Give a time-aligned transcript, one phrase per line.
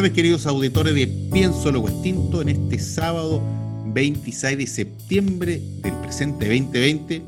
[0.00, 3.42] Tardes, queridos auditores de Pienso lo Extinto, en este sábado
[3.88, 7.22] 26 de septiembre del presente 2020.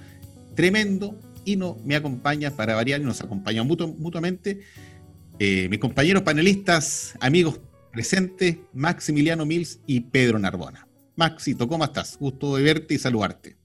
[0.54, 4.60] tremendo y no me acompaña para variar y nos acompaña mutuamente
[5.40, 7.58] eh, mis compañeros panelistas, amigos
[7.90, 10.86] presentes, Maximiliano Mills y Pedro Narbona.
[11.16, 12.16] Maxito, ¿cómo estás?
[12.18, 13.56] Gusto de verte y saludarte.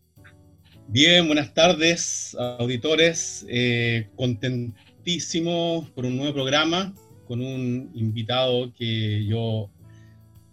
[0.88, 3.46] Bien, buenas tardes, auditores.
[3.50, 6.94] Eh, contentísimo por un nuevo programa
[7.28, 9.70] con un invitado que yo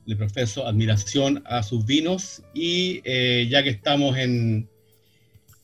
[0.06, 4.68] le profeso admiración a sus vinos y eh, ya que estamos en,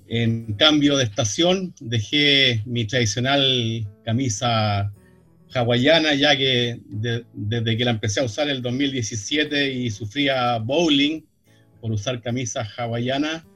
[0.09, 4.93] en cambio de estación, dejé mi tradicional camisa
[5.55, 11.23] hawaiana, ya que desde que la empecé a usar en el 2017 y sufría bowling
[11.81, 13.47] por usar camisa hawaiana,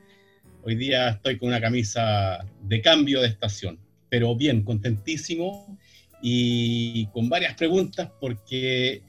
[0.63, 3.79] hoy día estoy con una camisa de cambio de estación.
[4.09, 5.79] Pero bien, contentísimo
[6.23, 9.03] y con varias preguntas porque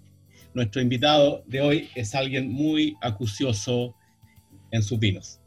[0.53, 3.95] nuestro invitado de hoy es alguien muy acucioso
[4.71, 5.39] en sus vinos.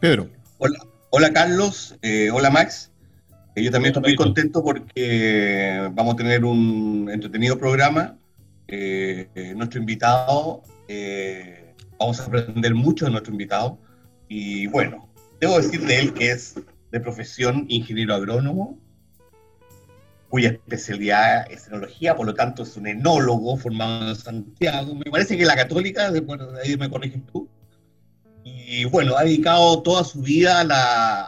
[0.00, 0.30] Pedro.
[0.58, 0.78] Hola,
[1.10, 2.91] hola Carlos, eh, hola Max.
[3.54, 8.16] Yo también estoy muy contento porque vamos a tener un entretenido programa.
[8.66, 13.78] Eh, eh, nuestro invitado, eh, vamos a aprender mucho de nuestro invitado.
[14.26, 15.06] Y bueno,
[15.38, 16.54] debo decir de él que es
[16.90, 18.78] de profesión ingeniero agrónomo,
[20.30, 24.94] cuya especialidad es enología, por lo tanto es un enólogo formado en Santiago.
[24.94, 27.46] Me parece que la católica, bueno, ahí me corriges tú.
[28.44, 30.60] Y bueno, ha dedicado toda su vida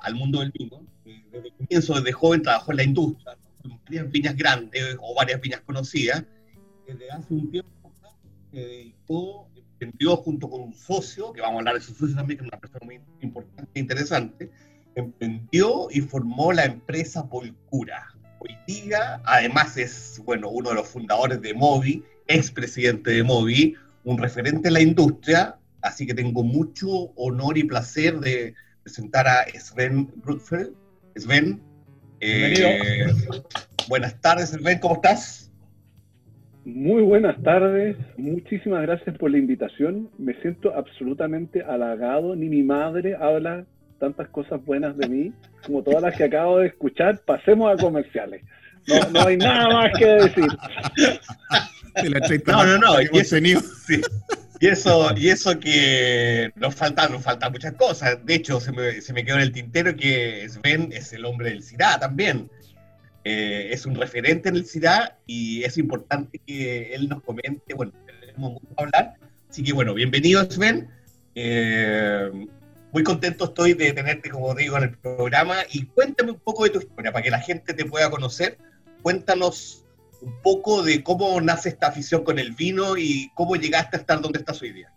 [0.03, 0.84] al mundo del vino
[1.75, 6.25] comienzo, desde joven, trabajó en la industria, en varias viñas grandes o varias viñas conocidas.
[6.87, 7.93] Desde hace un tiempo
[8.53, 12.39] se dedicó, emprendió junto con un socio, que vamos a hablar de su socio también,
[12.39, 14.51] que es una persona muy importante e interesante,
[14.95, 18.07] emprendió y formó la empresa Polcura.
[18.39, 23.75] Hoy día, además, es bueno, uno de los fundadores de Movi, expresidente de Movi,
[24.05, 28.55] un referente en la industria, así que tengo mucho honor y placer de
[28.85, 30.84] presentar a Sven Brutfeld,
[31.17, 31.61] Sven.
[32.21, 33.07] Eh,
[33.89, 35.53] buenas tardes, Sven, ¿cómo estás?
[36.65, 40.09] Muy buenas tardes, muchísimas gracias por la invitación.
[40.19, 43.67] Me siento absolutamente halagado, ni mi madre habla
[43.99, 45.33] tantas cosas buenas de mí
[45.65, 47.21] como todas las que acabo de escuchar.
[47.27, 48.43] Pasemos a comerciales.
[49.13, 50.47] No, hay nada más que decir.
[52.47, 53.01] No, no, no.
[53.01, 54.01] Y sí.
[54.61, 58.25] Y eso, y eso que nos faltan, nos faltan muchas cosas.
[58.25, 61.51] De hecho, se me, se me quedó en el tintero que Sven es el hombre
[61.51, 62.51] del SIDA también.
[63.25, 67.75] Eh, es un referente en el SIDA y es importante que él nos comente.
[67.75, 69.15] Bueno, tenemos mucho que hablar.
[69.51, 70.89] Así que bueno, bienvenido Sven.
[71.35, 72.31] Eh,
[72.93, 75.57] muy contento estoy de tenerte, como digo, en el programa.
[75.73, 78.57] Y cuéntame un poco de tu historia para que la gente te pueda conocer.
[79.03, 79.84] Cuéntanos
[80.25, 84.21] un poco de cómo nace esta afición con el vino y cómo llegaste a estar
[84.21, 84.91] donde estás hoy día.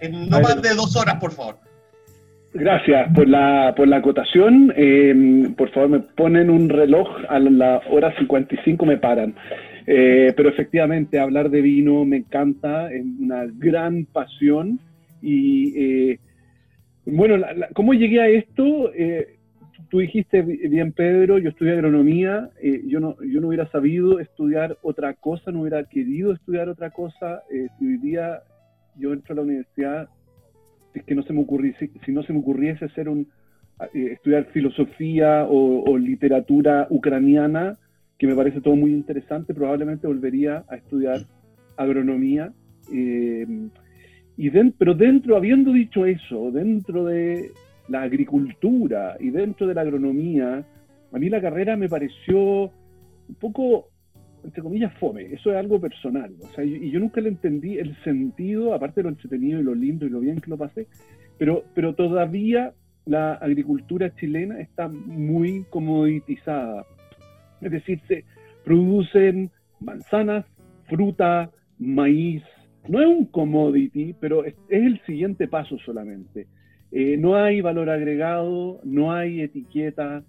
[0.00, 1.58] En no más de dos horas, por favor.
[2.52, 4.72] Gracias por la, por la acotación.
[4.76, 9.34] Em, por favor, me ponen un reloj a la hora 55, me paran.
[9.86, 14.80] Eh, pero efectivamente, hablar de vino me encanta, es una gran pasión.
[15.20, 16.18] Y eh,
[17.04, 17.44] bueno,
[17.74, 18.90] ¿cómo llegué a esto?
[19.78, 24.20] Eh, tú dijiste bien, Pedro, yo estudié agronomía, eh, yo, no, yo no hubiera sabido
[24.20, 27.42] estudiar otra cosa, no hubiera querido estudiar otra cosa.
[27.50, 28.42] Eh, si hoy día
[28.96, 30.08] yo entro a la universidad,
[30.94, 33.28] es que no se me ocurriese, si no se me ocurriese hacer un,
[33.94, 37.78] eh, estudiar filosofía o, literatura ucraniana,
[38.18, 41.20] que me parece todo muy interesante, probablemente volvería a estudiar
[41.76, 42.52] agronomía.
[44.38, 47.52] y pero dentro, habiendo dicho eso, dentro de
[47.88, 50.64] la agricultura y dentro de la agronomía,
[51.12, 52.70] a mí la carrera me pareció
[53.28, 53.88] un poco,
[54.44, 55.32] entre comillas, fome.
[55.32, 56.34] Eso es algo personal.
[56.40, 59.74] O sea, y yo nunca le entendí el sentido, aparte de lo entretenido y lo
[59.74, 60.86] lindo y lo bien que lo pasé,
[61.38, 62.72] pero, pero todavía
[63.04, 66.84] la agricultura chilena está muy comoditizada.
[67.60, 68.24] Es decir, se
[68.64, 69.50] producen
[69.80, 70.44] manzanas,
[70.88, 72.42] fruta, maíz.
[72.88, 76.46] No es un commodity, pero es, el siguiente paso solamente.
[76.92, 80.22] Eh, no hay valor agregado, no hay etiqueta,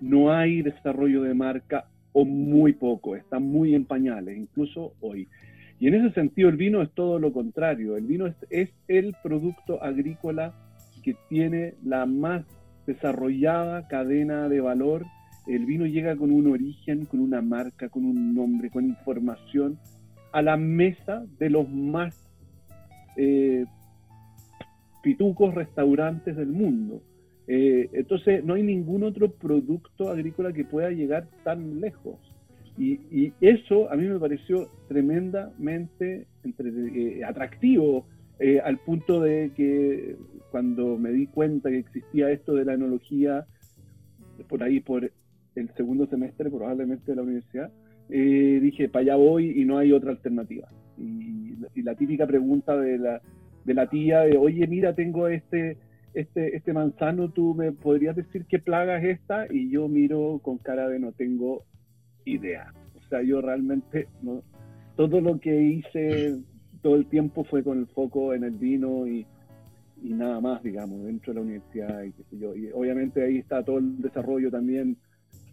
[0.00, 5.28] no hay desarrollo de marca o muy poco, está muy en pañales, incluso hoy.
[5.80, 9.82] Y en ese sentido el vino es todo lo contrario, el vino es el producto
[9.82, 10.54] agrícola
[11.02, 12.44] que tiene la más
[12.86, 15.04] desarrollada cadena de valor.
[15.46, 19.78] El vino llega con un origen, con una marca, con un nombre, con información
[20.32, 22.28] a la mesa de los más
[23.16, 23.66] eh,
[25.04, 27.00] pitucos restaurantes del mundo.
[27.46, 32.18] Eh, entonces no hay ningún otro producto agrícola que pueda llegar tan lejos.
[32.76, 38.06] Y, eso a mí me pareció tremendamente eh, atractivo
[38.40, 40.16] eh, al punto de que
[40.50, 43.46] cuando me di cuenta que existía esto de la enología,
[44.48, 45.08] por ahí por
[45.54, 47.70] el segundo semestre probablemente de la universidad,
[48.08, 50.68] eh, dije, para allá voy y no hay otra alternativa.
[50.98, 51.34] Y,
[51.82, 53.20] la típica pregunta de la,
[53.64, 55.78] de la tía de, oye, mira, tengo este,
[56.12, 59.46] este, este manzano, ¿tú me podrías decir qué plaga es esta?
[59.50, 61.64] Y yo miro con cara de no tengo
[62.24, 62.72] idea.
[62.96, 64.42] O sea, yo realmente no,
[64.96, 66.38] todo lo que hice
[66.82, 69.26] todo el tiempo fue con el foco en el vino y,
[70.02, 72.54] nada más, digamos, dentro de la universidad y qué sé yo.
[72.54, 74.98] Y obviamente ahí está todo el desarrollo también,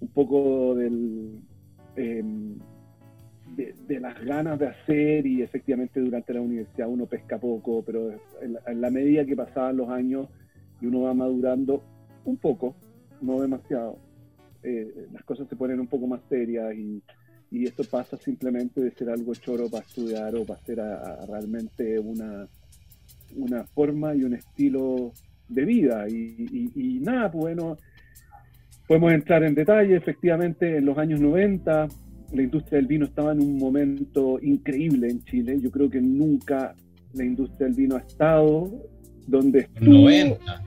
[0.02, 1.40] un poco del,
[1.96, 2.60] em,
[3.56, 8.12] de, las ganas de hacer y efectivamente durante la universidad uno pesca poco, pero
[8.42, 10.28] en la, medida que pasaban los años
[10.80, 11.84] y uno va madurando
[12.26, 12.76] un poco,
[13.22, 13.98] no demasiado,
[14.64, 17.02] eh, las cosas se ponen un poco más serias y
[17.52, 20.80] y esto pasa simplemente de ser algo choro para estudiar o para ser
[21.28, 22.48] realmente una,
[23.36, 25.12] una forma y un estilo
[25.50, 26.08] de vida.
[26.08, 27.78] Y, nada, pues bueno,
[28.88, 31.90] podemos entrar en detalle, efectivamente, en los años 90
[32.34, 35.60] la industria del vino estaba en un momento increíble en Chile.
[35.60, 36.76] Yo creo que nunca
[37.14, 38.72] la industria del vino ha estado
[39.28, 39.94] donde estuvo.
[39.94, 40.64] 90.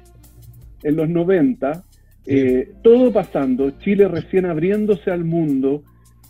[0.82, 1.84] En los 90,
[2.26, 5.82] eh, todo pasando, Chile recién abriéndose al mundo,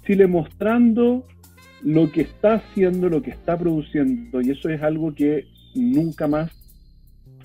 [0.06, 1.26] Chile mostrando
[1.82, 6.50] lo que está haciendo, lo que está produciendo, y eso es algo que nunca más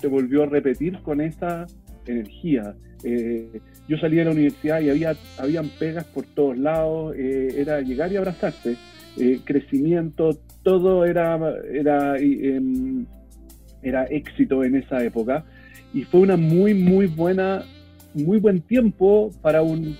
[0.00, 1.66] se volvió a repetir con esa
[2.06, 2.74] energía.
[3.04, 7.80] Eh, yo salí de la universidad y había habían pegas por todos lados, eh, era
[7.80, 8.76] llegar y abrazarse,
[9.18, 11.38] eh, crecimiento, todo era,
[11.72, 13.06] era, em,
[13.82, 15.44] era éxito en esa época,
[15.92, 17.64] y fue una muy, muy buena,
[18.14, 19.96] muy buen tiempo para un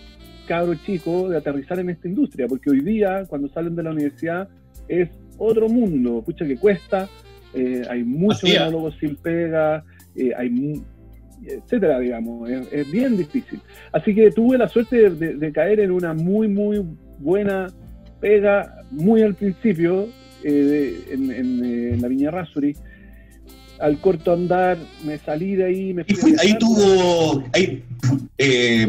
[0.47, 4.49] cabro chico de aterrizar en esta industria, porque hoy día, cuando salen de la universidad,
[4.89, 5.09] es
[5.39, 7.09] otro mundo, escucha que cuesta,
[7.55, 10.51] eh, hay muchos diálogos sin pega, eh, hay
[11.47, 13.61] etcétera, digamos, es, bien difícil.
[13.93, 16.85] Así que tuve la suerte de, caer en una muy, muy
[17.19, 17.69] buena
[18.21, 20.09] pega, muy al principio,
[20.45, 22.75] eh, en, la Viña Rasuri.
[23.79, 24.77] Al corto andar
[25.07, 27.83] me salí de ahí, me fui Ahí tuvo, ahí,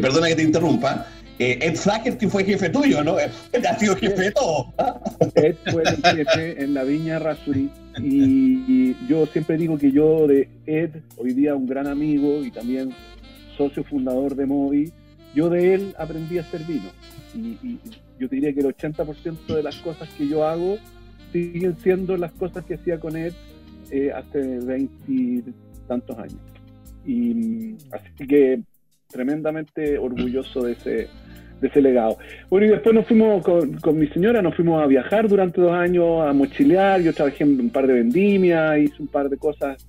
[0.01, 1.07] perdona que te interrumpa,
[1.41, 3.17] eh, Ed Flaherty fue jefe tuyo, ¿no?
[3.17, 4.71] Ed ha sido jefe de todo.
[5.35, 7.67] Ed fue el jefe en la Viña Rasuri
[7.99, 12.91] y, yo siempre digo que yo de Ed, hoy día un gran amigo y también
[13.57, 14.93] socio fundador de Movi,
[15.33, 16.91] yo de él aprendí a hacer vino.
[17.33, 17.79] Y,
[18.19, 20.77] yo diría que el 80% de las cosas que yo hago
[21.31, 23.33] siguen siendo las cosas que hacía con Ed
[23.89, 25.51] eh, hace 20
[25.87, 26.39] tantos años.
[27.03, 28.61] Y así que
[29.11, 31.07] tremendamente orgulloso de ese,
[31.61, 32.17] de ese legado.
[32.49, 36.27] Bueno, y después nos fuimos con, mi señora, nos fuimos a viajar durante dos años,
[36.27, 39.85] a mochilear, yo trabajé en un par de vendimias, hice un par de cosas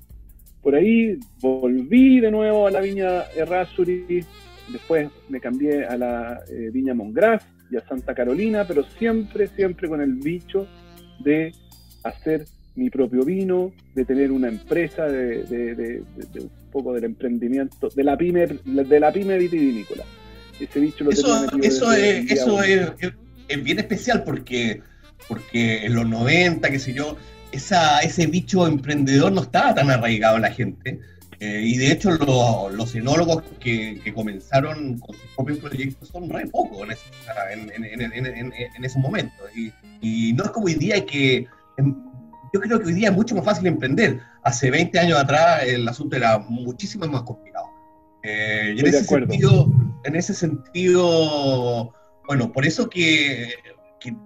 [0.62, 4.24] por ahí, volví de nuevo a la viña Errázuri,
[4.70, 9.88] después me cambié a la eh, viña Mongras y a Santa Carolina, pero siempre, siempre
[9.88, 10.68] con el bicho
[11.24, 11.52] de
[12.04, 16.02] hacer mi propio vino, de tener una empresa, de,
[16.72, 20.04] poco del emprendimiento, de la pyme, de la pyme vitivinícola
[21.10, 24.82] eso, eso, es, eso es, bien especial porque,
[25.28, 27.16] porque en los 90, qué sé yo,
[27.50, 31.00] esa, ese bicho emprendedor no estaba tan arraigado en la gente.
[31.40, 36.86] Eh, y de hecho los enólogos que, comenzaron con sus propios proyectos son re pocos
[37.52, 39.42] en, en, ese momento.
[39.54, 41.46] Y, y, no es como hoy día que...
[42.52, 44.20] Yo creo que hoy día es mucho más fácil emprender.
[44.42, 47.66] Hace 20 años atrás el asunto era muchísimo más complicado.
[48.22, 49.66] Eh, y en ese, sentido,
[50.04, 51.92] en ese sentido,
[52.26, 53.48] bueno, por eso que,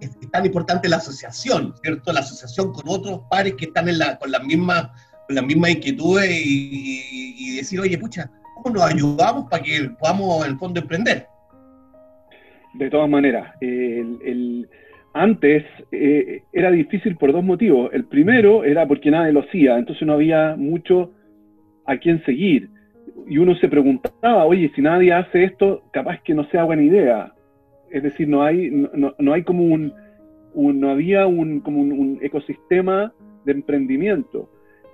[0.01, 2.11] es tan importante la asociación, ¿cierto?
[2.11, 4.89] La asociación con otros pares que están en la, con las mismas
[5.27, 8.31] con las mismas inquietudes y, decir, oye, pucha,
[8.73, 11.27] nos ayudamos para que podamos en el fondo emprender.
[12.73, 14.69] De todas maneras, el,
[15.21, 17.89] antes eh, era difícil por dos motivos.
[17.93, 21.11] El primero era porque nadie lo hacía, entonces no había mucho
[21.85, 22.69] a quién seguir.
[23.27, 27.33] Y uno se preguntaba, oye, si nadie hace esto, capaz que no sea buena idea.
[27.89, 29.93] Es decir, no hay, no, no hay como un,
[30.53, 33.11] no había un, como un, ecosistema
[33.45, 34.49] de emprendimiento.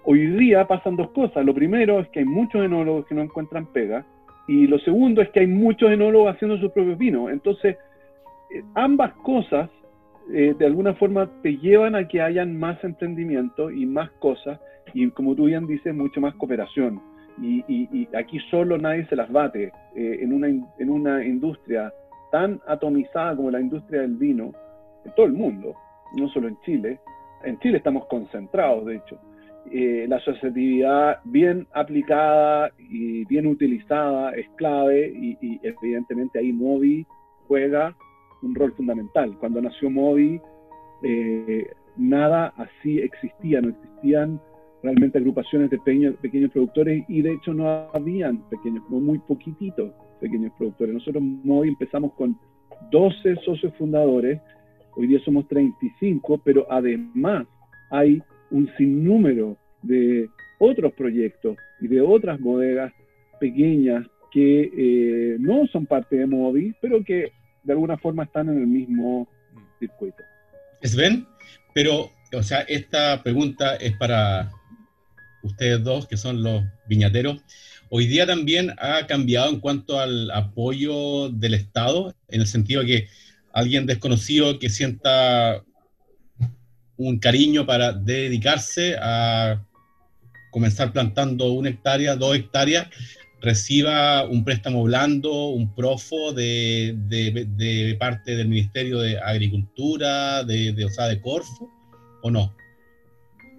[0.05, 1.45] Hoy día pasan dos cosas.
[1.45, 4.05] Lo primero es que hay muchos enólogos que no encuentran pega.
[4.47, 7.31] Y lo segundo es que hay muchos enólogos haciendo sus propios vinos.
[7.31, 7.77] Entonces,
[8.53, 9.69] eh, ambas cosas
[10.31, 14.59] eh, de alguna forma te llevan a que hayan más emprendimiento y más cosas.
[14.93, 17.01] Y como tú bien dices, mucho más cooperación.
[17.41, 19.71] Y, aquí solo nadie se las bate.
[19.95, 21.91] Eh, en, una, en una industria
[22.31, 24.53] tan atomizada como la industria del vino,
[25.05, 25.75] en todo el mundo,
[26.17, 26.99] no solo en Chile.
[27.43, 29.19] En Chile estamos concentrados, de hecho.
[29.71, 37.05] Eh, la asociatividad bien aplicada y bien utilizada es clave y, evidentemente ahí Movi
[37.47, 37.95] juega
[38.43, 39.37] un rol fundamental.
[39.39, 40.39] Cuando nació Movi,
[41.03, 41.65] eh,
[41.97, 44.39] nada así existía, no existían
[44.81, 50.51] realmente agrupaciones de pequeños, pequeños productores y de hecho no habían pequeños, muy poquititos pequeños
[50.57, 50.93] productores.
[50.93, 52.37] Nosotros Movi empezamos con
[52.91, 54.41] 12 socios fundadores
[54.95, 57.47] hoy día somos 35, pero además
[57.89, 58.21] hay
[58.51, 62.93] un sinnúmero de otros proyectos y de otras bodegas
[63.39, 67.31] pequeñas que eh, no son parte de Movi, pero que
[67.63, 69.27] de alguna forma están en el mismo
[69.79, 70.23] circuito.
[70.81, 71.27] Sven,
[71.73, 74.51] pero, o sea, esta pregunta es para
[75.43, 77.41] ustedes dos, que son los viñateros.
[77.89, 83.07] Hoy día también ha cambiado en cuanto al apoyo del Estado, en el sentido que
[83.53, 85.63] alguien desconocido que sienta
[86.97, 89.63] un cariño para dedicarse a
[90.51, 92.87] comenzar plantando una hectárea, dos hectáreas,
[93.43, 100.85] reciba un préstamo blando, un profo de, de, parte del Ministerio de Agricultura, de, de,
[100.85, 101.69] o sea, de Corfo,
[102.21, 102.53] o no?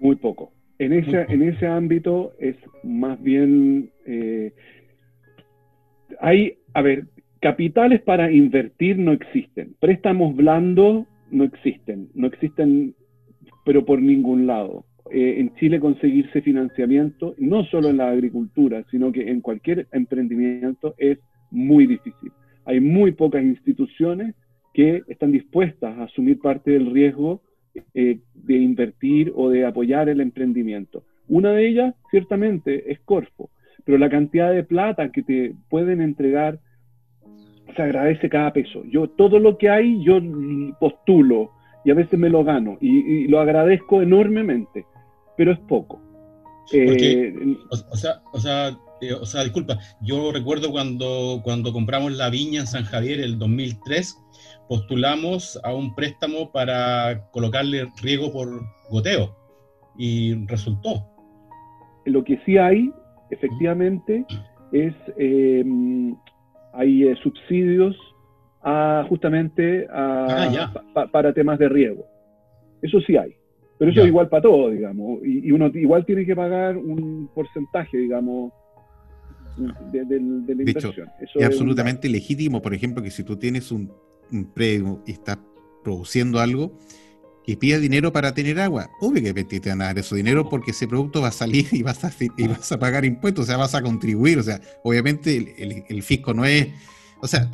[0.01, 0.51] Muy poco.
[0.79, 3.91] En ese, En ese ámbito es más bien...
[4.05, 4.51] Eh,
[6.19, 7.05] hay, a ver,
[7.39, 9.75] Capitales para invertir no existen.
[9.79, 12.09] Préstamos blandos no existen.
[12.15, 12.95] No existen,
[13.63, 14.83] pero por ningún lado.
[15.11, 20.95] Eh, en Chile conseguirse financiamiento, no solo en la agricultura, sino que en cualquier emprendimiento
[20.97, 21.19] es
[21.51, 22.31] muy difícil.
[22.65, 24.35] Hay muy pocas instituciones
[24.73, 27.41] que están dispuestas a asumir parte del riesgo
[27.93, 31.03] eh, de invertir o de apoyar el emprendimiento.
[31.27, 33.49] Una de ellas, ciertamente, es Corfo,
[33.83, 36.59] pero la cantidad de plata que te pueden entregar
[37.75, 38.83] se agradece cada peso.
[38.85, 40.19] Yo todo lo que hay, yo
[40.79, 41.51] postulo
[41.83, 44.85] y a veces me lo gano y, lo agradezco enormemente,
[45.37, 46.01] pero es poco.
[46.73, 48.69] Eh, o, sea, o, sea,
[49.01, 53.37] eh, o sea, disculpa, yo recuerdo cuando, cuando compramos la viña en San Javier el
[53.37, 54.17] 2003,
[54.67, 59.35] postulamos a un préstamo para colocarle riego por goteo
[59.97, 61.05] y resultó.
[62.05, 62.91] Lo que sí hay,
[63.29, 64.25] efectivamente,
[64.71, 65.63] es eh,
[66.73, 67.95] hay eh, subsidios
[68.61, 70.71] a, justamente ah,
[71.11, 72.05] para temas de riego.
[72.81, 73.35] Eso sí hay.
[73.77, 75.19] Pero eso es igual para todo, digamos.
[75.25, 78.53] Y, uno igual tiene que pagar un porcentaje, digamos,
[79.91, 81.09] de, la inversión.
[81.19, 83.91] es absolutamente legítimo, por ejemplo, que si tú tienes un,
[84.31, 85.39] un predio y estás
[85.83, 86.71] produciendo algo,
[87.45, 88.89] que pida dinero para tener agua.
[88.99, 91.83] Obvio que te van a dar ese dinero porque ese producto va a salir y
[91.83, 94.39] vas a, y vas a pagar impuestos, o sea, vas a contribuir.
[94.39, 95.55] O sea, obviamente
[95.87, 96.69] el, fisco no es,
[97.21, 97.49] o sea,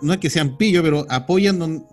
[0.00, 1.86] no es que sean pillos, pero apoyan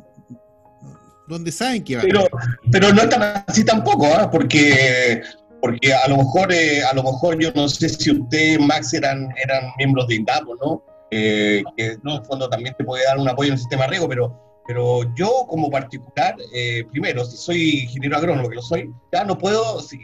[1.27, 2.01] donde, saben que va.
[2.03, 2.27] Pero,
[2.71, 4.29] pero no es tan así tampoco, ¿ah?
[4.29, 5.21] porque
[5.61, 9.29] porque a lo mejor eh, a lo mejor yo no sé si usted Max eran
[9.41, 13.29] eran miembros de INDAP no eh, que no en fondo también te puede dar un
[13.29, 18.17] apoyo en el sistema riego pero pero yo como particular, eh, primero, si soy ingeniero
[18.17, 19.97] agrónomo, que lo soy, ya no puedo, si,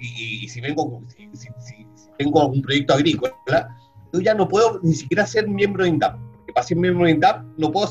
[0.47, 1.29] si vengo, si,
[2.17, 3.33] tengo algún proyecto agrícola,
[4.11, 6.19] yo ya no puedo ni siquiera ser miembro de INDAP.
[6.35, 7.88] Porque para ser miembro de INDAP, no puedo,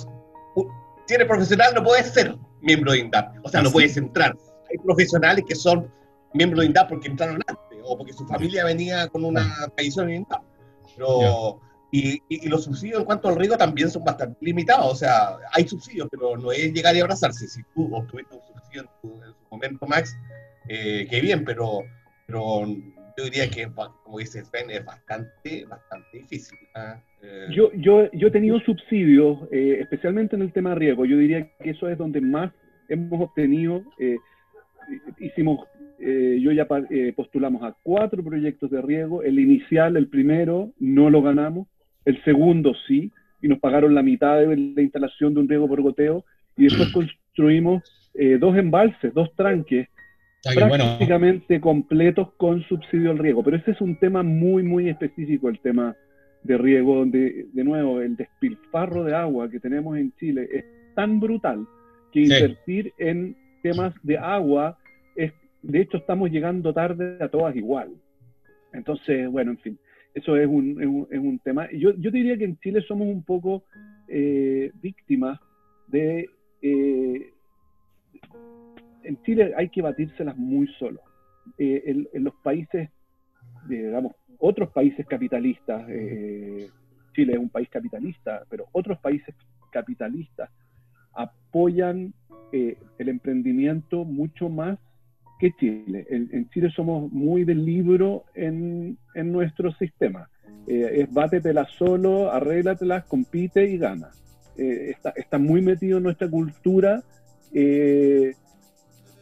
[1.06, 3.44] si eres profesional, no puedes ser miembro de INDAP.
[3.44, 4.36] O sea, no puedes entrar.
[4.70, 5.90] Hay profesionales que son
[6.34, 10.16] miembros de INDAP porque entraron antes, o porque su familia venía con una tradición en
[10.16, 10.42] INDAP.
[10.96, 11.60] Pero...
[11.90, 14.92] Y, los subsidios en cuanto al riego también son bastante limitados.
[14.92, 17.48] O sea, hay subsidios, pero no es llegar y abrazarse.
[17.48, 20.14] Si tú obtuviste un subsidio en, tu, su momento, Max,
[20.68, 21.80] eh, qué bien, pero,
[22.26, 23.70] pero yo diría que,
[24.04, 26.58] como dice Sven, es bastante, bastante difícil.
[26.74, 26.96] ¿ah?
[26.96, 27.07] Eh,
[27.50, 31.04] yo, yo, yo he tenido subsidios, eh, especialmente en el tema de riego.
[31.04, 32.52] Yo diría que eso es donde más
[32.88, 33.82] hemos obtenido.
[35.18, 35.66] hicimos
[36.00, 39.22] eh, yo ya eh, postulamos a cuatro proyectos de riego.
[39.22, 41.66] El inicial, el primero, no lo ganamos.
[42.04, 43.10] El segundo sí,
[43.42, 46.24] y nos pagaron la mitad de la instalación de un riego por goteo.
[46.56, 47.82] Y después construimos
[48.14, 49.88] eh, dos embalses, dos tranques,
[50.54, 53.42] prácticamente completos con subsidio al riego.
[53.42, 55.96] Pero ese es un tema muy, muy específico, el tema
[56.42, 60.64] de riego, donde, de nuevo, el despilfarro de agua que tenemos en Chile es
[60.94, 61.66] tan brutal
[62.12, 64.78] que invertir en temas de agua
[65.16, 67.90] es de hecho estamos llegando tarde a todas igual.
[68.72, 69.78] Entonces, bueno, en fin,
[70.14, 71.70] eso es un, es un, tema.
[71.72, 73.64] Yo, yo diría que en Chile somos un poco
[74.08, 75.38] eh, víctimas
[75.86, 76.28] de...
[76.62, 77.32] Eh,
[79.04, 81.00] en Chile hay que batírselas muy solo.
[81.56, 82.90] Eh, en, los países,
[83.68, 89.34] digamos, otros países capitalistas, Chile es un país capitalista, pero otros países
[89.70, 90.50] capitalistas
[91.12, 92.14] apoyan
[92.52, 94.78] el emprendimiento mucho más
[95.38, 96.06] que Chile.
[96.10, 100.28] En, Chile somos muy del libro en, en nuestro sistema.
[100.66, 104.10] Eh, es bátetela solo, arréglatelas, compite y gana.
[104.56, 107.02] Eh, está, está, muy metido en nuestra cultura,
[107.52, 108.34] eh,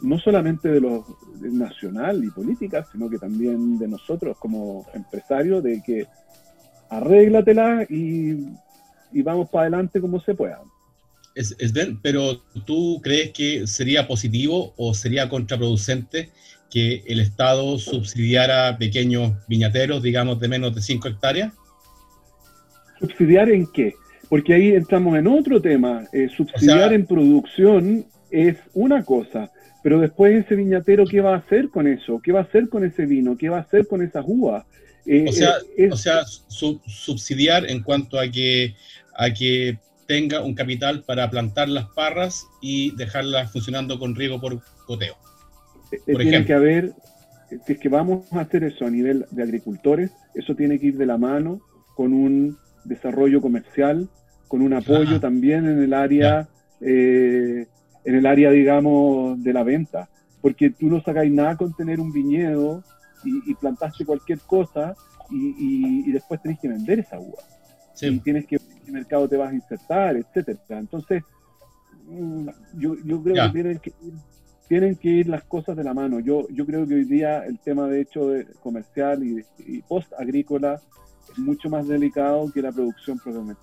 [0.03, 1.05] no solamente de los
[1.41, 6.07] nacional y política, sino que también de nosotros como empresarios, de que
[6.89, 8.47] arréglatela y,
[9.13, 10.61] y vamos para adelante como se pueda.
[11.35, 11.55] Es,
[12.01, 16.31] pero ¿tú crees que sería positivo o sería contraproducente
[16.71, 21.53] que el Estado subsidiara pequeños viñateros, digamos, de menos de 5 hectáreas?
[22.99, 23.95] ¿Subsidiar en qué?
[24.31, 26.05] Porque ahí entramos en otro tema.
[26.13, 29.51] Eh, subsidiar en producción es una cosa,
[29.87, 32.21] pero después ese viñatero, ¿qué va a hacer con eso?
[32.21, 33.39] ¿Qué va a hacer con ese vino?
[33.39, 34.67] ¿Qué va a hacer con esa uva?
[35.07, 38.75] Eh, o sea, eh, o sea subsidiar en cuanto a que,
[39.17, 39.79] a que
[40.09, 45.15] tenga un capital para plantar las parras y dejarlas funcionando con riego por goteo.
[45.93, 46.93] Eh, por tiene que haber,
[47.65, 50.97] si es que vamos a hacer eso a nivel de agricultores, eso tiene que ir
[50.97, 51.61] de la mano
[51.95, 54.09] con un desarrollo comercial,
[54.49, 56.49] con un apoyo también en el área,
[56.81, 57.67] eh,
[58.07, 60.09] en el área, digamos, de la venta.
[60.41, 62.83] Porque tú no sacáis nada con tener un viñedo
[63.25, 64.95] y, plantaste cualquier cosa
[65.31, 67.43] y, después tenés que vender esa uva.
[68.01, 70.79] Y tienes que qué mercado te vas a insertar, etcétera.
[70.79, 71.25] Entonces,
[72.07, 73.93] mm, yo, yo creo que tienen que,
[74.69, 76.21] tienen que ir las cosas de la mano.
[76.21, 80.81] Yo, yo creo que hoy día el tema de hecho de comercial y, post agrícola
[81.31, 83.61] es mucho más delicado que la producción propiamente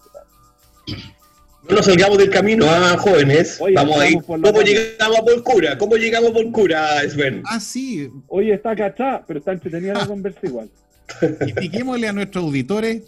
[1.69, 3.59] No nos salgamos del camino, ¿ah, jóvenes.
[3.73, 4.21] Vamos a ir.
[4.23, 5.77] ¿Cómo llegamos a Polcura?
[5.77, 7.41] ¿Cómo llegamos a Polcura, Sven?
[7.45, 8.09] Ah, sí.
[8.27, 10.69] Oye, está cachá, pero está entretenida la conversa igual.
[11.21, 13.03] Expliquémosle a nuestros auditores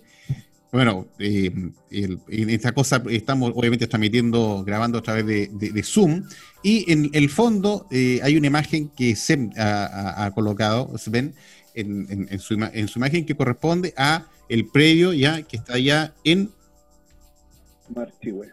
[0.76, 1.54] bueno, eh,
[1.90, 6.24] en esta cosa estamos obviamente transmitiendo, grabando a través de, Zoom,
[6.64, 11.34] y en el fondo eh, hay una imagen que Sem ha, colocado, Sven,
[11.76, 16.52] en, en, su, imagen que corresponde a el predio ya que está allá en
[17.94, 18.52] Marichihue.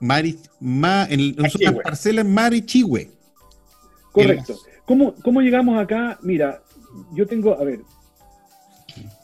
[0.00, 3.10] Mari, en, en parcela en Marichihue.
[4.12, 4.58] Correcto.
[4.84, 6.18] ¿Cómo, ¿Cómo llegamos acá?
[6.22, 6.62] Mira,
[7.14, 7.80] yo tengo, a ver,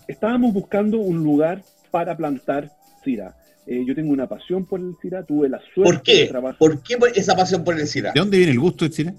[0.07, 2.71] estábamos buscando un lugar para plantar
[3.03, 3.35] Syrah.
[3.67, 6.21] Eh, yo tengo una pasión por el Syrah, tuve la suerte ¿Por qué?
[6.21, 6.59] de trabajar.
[6.59, 8.13] ¿Por qué esa pasión por el Syrah?
[8.13, 9.15] ¿De dónde viene el gusto del Syrah?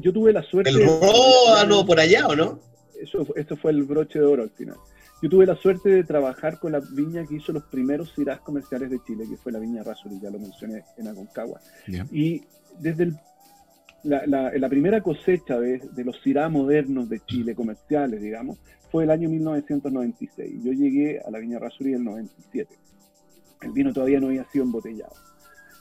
[0.00, 0.70] Yo tuve la suerte.
[0.70, 2.60] ¿El ródano por allá o no?
[3.00, 4.76] Eso, eso fue el broche de oro al final.
[5.22, 8.90] Yo tuve la suerte de trabajar con la viña que hizo los primeros Syrahs comerciales
[8.90, 11.60] de Chile, que fue la viña Rasuri, ya lo mencioné en Aconcagua.
[12.10, 12.42] Y
[12.78, 13.12] desde
[14.02, 18.58] la, primera cosecha de, los Syrah modernos de Chile, comerciales, digamos,
[18.90, 20.62] fue el año 1996.
[20.64, 22.74] Yo llegué a la Viña Rasuri en el 97.
[23.62, 25.12] El vino todavía no había sido embotellado.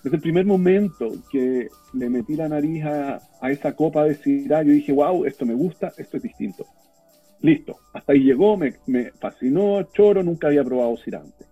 [0.04, 4.72] Desde el primer momento que le metí la nariz a, esa copa de Syrah, yo
[4.72, 6.66] dije, wow, esto me gusta, esto es distinto.
[7.42, 8.74] Listo, hasta ahí llegó, me,
[9.20, 11.48] fascinó, choro, nunca había probado Syrah antes.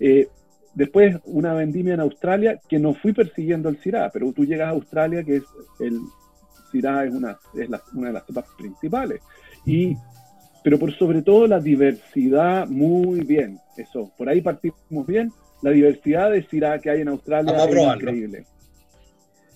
[0.00, 0.28] Eh,
[0.74, 4.70] después una vendimia en Australia que no fui persiguiendo el Syrah, pero tú llegas a
[4.70, 5.44] Australia que es
[5.78, 6.00] el
[6.72, 9.20] Syrah es una, es una de las cepas principales.
[9.64, 9.96] Y
[10.62, 16.30] pero por sobre todo la diversidad, muy bien, eso, por ahí partimos bien, la diversidad
[16.30, 18.44] de Syrah que hay en Australia es increíble.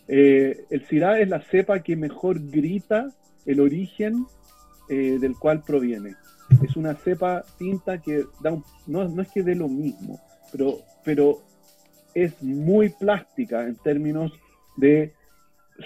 [0.07, 3.11] Eh, el Syrah es la cepa que mejor grita
[3.47, 4.27] el origen
[4.89, 6.15] eh, del cual proviene.
[6.63, 8.51] Es una cepa tinta que da
[8.87, 10.21] no, no, es que dé lo mismo,
[10.53, 11.39] pero, pero
[12.15, 14.33] es muy plástica en términos
[14.77, 15.13] de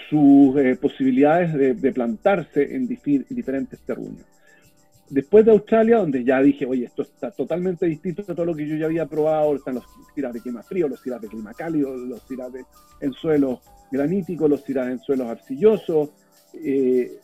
[0.09, 4.25] sus eh, posibilidades de, plantarse en diferentes terruños
[5.09, 8.67] después de Australia, donde ya dije, oye, esto está totalmente distinto a todo lo que
[8.67, 11.95] yo ya había probado, están los tiras de clima frío, los tiras de clima cálido,
[11.95, 12.51] los tiras
[13.01, 13.59] en suelos
[13.91, 16.09] graníticos, los tiras en suelos arcillosos.
[16.53, 17.19] Eh,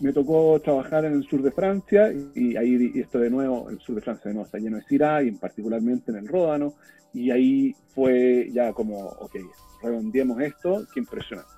[0.00, 3.94] me tocó trabajar en el sur de Francia y ahí esto de nuevo, el sur
[3.94, 6.74] de Francia de nuevo está lleno de y particularmente en el Ródano
[7.12, 9.36] y ahí fue ya como, ok,
[9.82, 11.50] redondeemos esto, qué impresionante.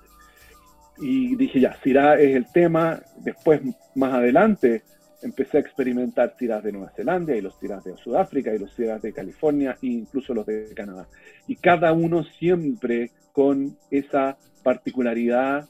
[0.99, 3.61] Y dije ya, Syrah es el tema, después
[3.95, 4.83] más adelante
[5.21, 9.01] empecé a experimentar tiras de Nueva Zelanda y los tiras de Sudáfrica y los tiras
[9.01, 11.07] de California e incluso los de Canadá.
[11.47, 15.67] Y cada uno siempre con esa particularidad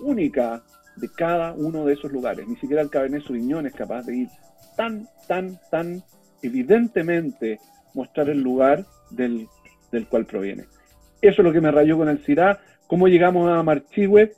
[0.00, 0.62] única
[1.00, 2.46] de cada uno de esos lugares.
[2.46, 4.28] Ni siquiera el Cabernet Sauvignon es capaz de ir
[4.76, 6.02] tan, tan, tan
[6.42, 7.58] evidentemente
[7.94, 9.48] mostrar el lugar del,
[10.08, 10.64] cual proviene.
[11.20, 12.60] Eso es lo que me rayó con el Syrah.
[12.86, 14.32] ¿Cómo llegamos a Marchihue?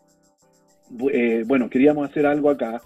[1.12, 2.81] Eh, bueno, queríamos hacer algo acá.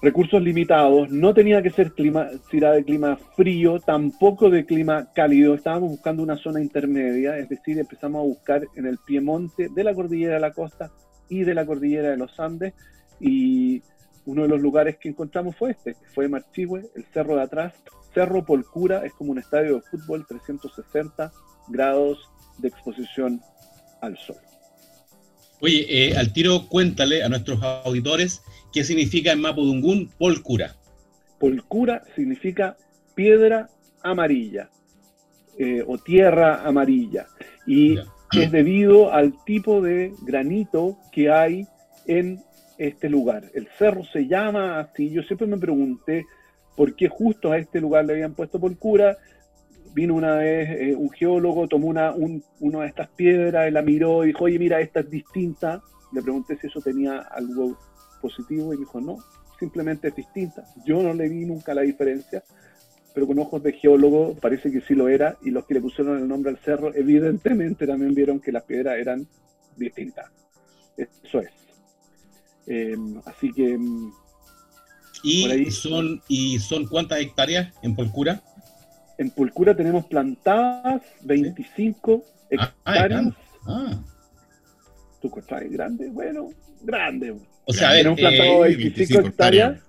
[0.00, 5.54] Recursos limitados, no tenía que ser clima, Syrah de clima frío, tampoco de clima cálido.
[5.54, 9.94] Estábamos buscando una zona intermedia, es decir, empezamos a buscar en el piemonte de la
[9.94, 10.90] cordillera de la costa
[11.28, 12.74] y de la cordillera de los Andes.
[13.20, 13.82] Y
[14.26, 17.74] uno de los lugares que encontramos fue este, fue Marchihue, el cerro de atrás.
[18.14, 21.32] Cerro Polcura es como un estadio de fútbol, 360
[21.68, 22.18] grados
[22.58, 23.40] de exposición
[24.00, 24.36] al sol.
[25.60, 30.74] Oye, eh, al tiro cuéntale a nuestros auditores qué significa en Mapudungún Polcura.
[31.38, 32.76] Polcura significa
[33.14, 33.70] piedra
[34.02, 34.70] amarilla
[35.58, 37.28] eh, o tierra amarilla.
[37.66, 37.96] Y
[38.40, 41.66] es debido al tipo de granito que hay
[42.06, 42.40] en
[42.78, 43.50] este lugar.
[43.54, 45.10] El cerro se llama así.
[45.10, 46.24] Yo siempre me pregunté
[46.76, 49.16] por qué justo a este lugar le habían puesto por cura.
[49.94, 54.44] Vino una vez eh, un geólogo, tomó una, de estas piedras, la miró y dijo,
[54.44, 55.82] oye, mira, esta es distinta.
[56.12, 57.78] Le pregunté si eso tenía algo
[58.20, 59.18] positivo y me dijo, no,
[59.58, 60.64] simplemente es distinta.
[60.86, 62.42] Yo no le vi nunca la diferencia
[63.14, 66.18] pero con ojos de geólogo parece que sí lo era, y los que le pusieron
[66.18, 69.26] el nombre al cerro evidentemente también vieron que las piedras eran
[69.76, 70.30] distintas.
[70.96, 71.50] Eso es.
[72.66, 73.76] Eh, así que...
[73.76, 74.12] Mm,
[75.24, 78.42] ¿Y, son, ¿Y son cuántas hectáreas en Pulcura?
[79.18, 82.24] En Pulcura tenemos plantadas 25
[82.58, 83.26] ah, ah, hectáreas.
[83.66, 84.02] Ah,
[85.20, 85.30] ¿Tú
[85.70, 86.08] grande?
[86.10, 86.48] Bueno,
[86.82, 87.36] grande.
[87.64, 89.80] O sea, tenemos plantado 25, eh, hectáreas.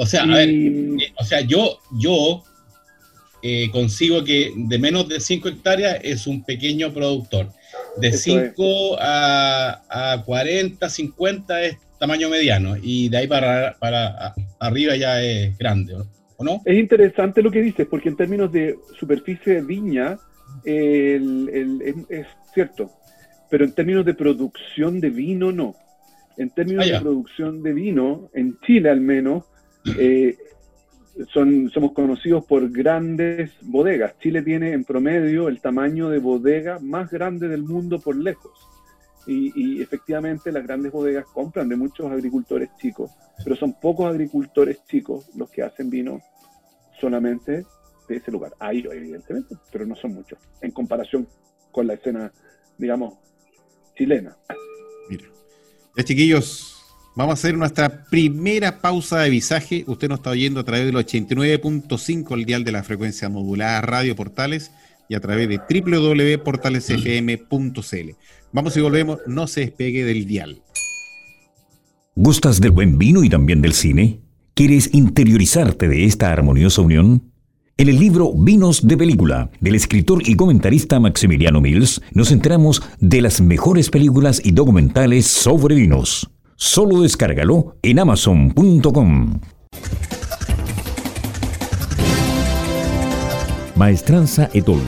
[0.00, 2.42] O sea, a ver, eh, o sea, yo, yo
[3.42, 7.48] eh, consigo que de menos de 5 hectáreas es un pequeño productor.
[7.98, 14.96] De 5 a, a, 40, 50 es tamaño mediano y de ahí para, para arriba
[14.96, 15.94] ya es grande,
[16.38, 16.62] ¿o no?
[16.64, 20.18] Es interesante lo que dices, porque en términos de superficie de viña
[20.64, 22.90] el, es, cierto,
[23.50, 25.74] pero en términos de producción de vino no.
[26.38, 29.44] En términos ah, de producción de vino, en Chile al menos,
[29.98, 30.36] eh,
[31.32, 34.18] somos conocidos por grandes bodegas.
[34.18, 38.52] Chile tiene en promedio el tamaño de bodega más grande del mundo por lejos.
[39.26, 43.12] Y, efectivamente las grandes bodegas compran de muchos agricultores chicos,
[43.44, 46.20] pero son pocos agricultores chicos los que hacen vino
[46.98, 47.64] solamente
[48.08, 48.54] de ese lugar.
[48.58, 51.28] Hay, evidentemente, pero no son muchos en comparación
[51.70, 52.32] con la escena,
[52.76, 53.14] digamos,
[53.96, 54.36] chilena.
[55.08, 55.26] Mira,
[55.96, 56.79] ya chiquillos,
[57.16, 59.82] Vamos a hacer nuestra primera pausa de visaje.
[59.88, 64.14] Usted nos está oyendo a través del 89.5, el dial de la frecuencia modulada Radio
[64.14, 64.70] Portales
[65.08, 68.10] y a través de www.portalesfm.cl.
[68.52, 70.62] Vamos y volvemos, no se despegue del dial.
[72.14, 74.20] ¿Gustas del buen vino y también del cine?
[74.54, 77.32] ¿Quieres interiorizarte de esta armoniosa unión?
[77.76, 83.20] En el libro Vinos de Película, del escritor y comentarista Maximiliano Mills, nos enteramos de
[83.20, 86.30] las mejores películas y documentales sobre vinos.
[86.62, 89.40] Solo descárgalo en amazon.com.
[93.74, 94.82] Maestranza Etol.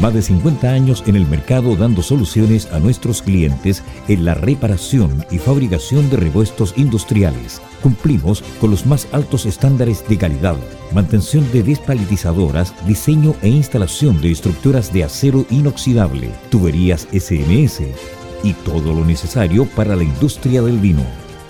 [0.00, 5.22] Más de 50 años en el mercado dando soluciones a nuestros clientes en la reparación
[5.30, 7.60] y fabricación de repuestos industriales.
[7.82, 10.56] Cumplimos con los más altos estándares de calidad,
[10.94, 18.94] mantención de despalitizadoras, diseño e instalación de estructuras de acero inoxidable, tuberías SMS y todo
[18.94, 21.02] lo necesario para la industria del vino.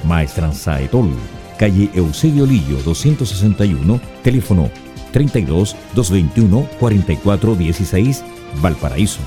[0.05, 1.11] Maestranza Etol,
[1.59, 4.71] calle Eusebio Lillo 261, teléfono
[5.13, 8.25] 32 221 4416,
[8.61, 9.21] Valparaíso.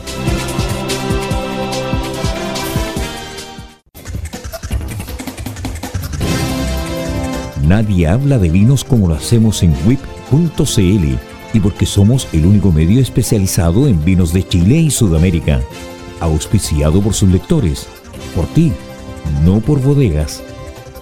[7.68, 11.16] Nadie habla de vinos como lo hacemos en WIP.cl
[11.54, 15.62] y porque somos el único medio especializado en vinos de Chile y Sudamérica,
[16.26, 17.88] auspiciado por sus lectores,
[18.36, 18.72] por ti,
[19.44, 20.42] no por bodegas.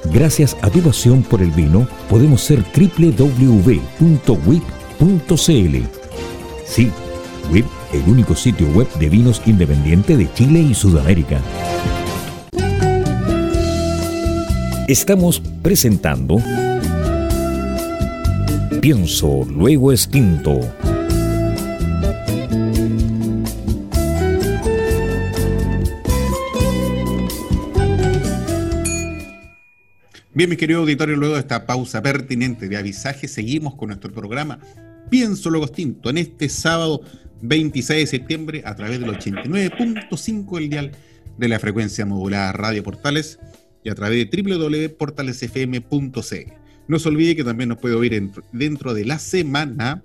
[0.06, 3.38] Gracias a tu pasión por el vino, podemos ser www.wip.cl.
[6.66, 6.92] Sí,
[7.52, 11.42] WIP, el único sitio web de vinos independiente de Chile y Sudamérica.
[14.88, 16.38] Estamos presentando
[18.82, 20.62] Pienso, luego extinto.
[30.40, 34.58] Bien, mis queridos auditores, luego de esta pausa pertinente de avisaje, seguimos con nuestro programa
[35.10, 37.02] Pienso Luego Extinto en este sábado
[37.42, 40.92] 26 de septiembre a través del 89.5 del dial
[41.38, 43.38] de la frecuencia modulada Radio Portales
[43.84, 46.54] y a través de www.portalesfm.cl.
[46.88, 50.02] No se olvide que también nos puede oír dentro de la semana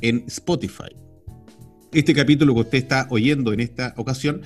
[0.00, 0.96] en Spotify.
[1.92, 4.40] Este capítulo que usted está oyendo en esta ocasión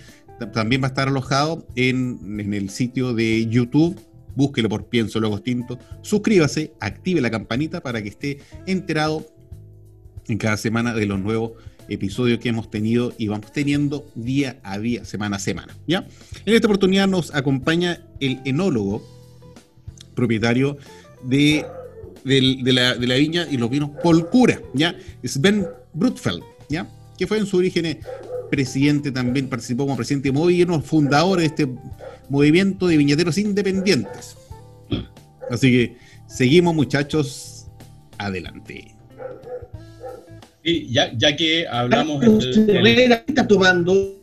[0.53, 3.97] también va a estar alojado en el sitio de YouTube.
[4.35, 5.79] Búsquelo por Pienso Luego Extinto.
[6.03, 9.27] Suscríbase, active la campanita para que esté enterado
[10.29, 11.53] en cada semana de los nuevos
[11.89, 15.77] episodio que hemos tenido y vamos teniendo día a día, semana a semana.
[15.87, 16.07] ¿ya?
[16.45, 19.03] En esta oportunidad nos acompaña el enólogo,
[20.15, 20.77] propietario
[21.23, 21.65] de,
[22.25, 24.95] la, viña y los vinos Polcura, ¿ya?
[25.25, 26.89] Sven Brutfeld, ¿ya?
[27.17, 27.99] que fue en su origen
[28.53, 31.67] presidente también, participó como presidente de Movimiento, fundador de este
[32.29, 34.37] movimiento de viñateros independientes.
[35.51, 37.67] Así que seguimos muchachos,
[38.19, 38.95] adelante.
[40.63, 42.23] Sí, ya, ya que hablamos.
[42.23, 44.21] ¿Qué está tomando?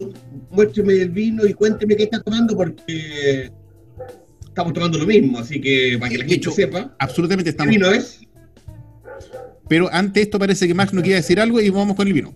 [0.51, 3.51] Muéstreme el vino y cuénteme qué está tomando, porque
[4.47, 6.95] estamos tomando lo mismo, así que para que la gente sepa.
[6.99, 7.71] Absolutamente estamos.
[7.71, 8.19] ¿Qué vino es?
[9.67, 12.35] Pero antes esto parece que Max no quiere decir algo y vamos con el vino.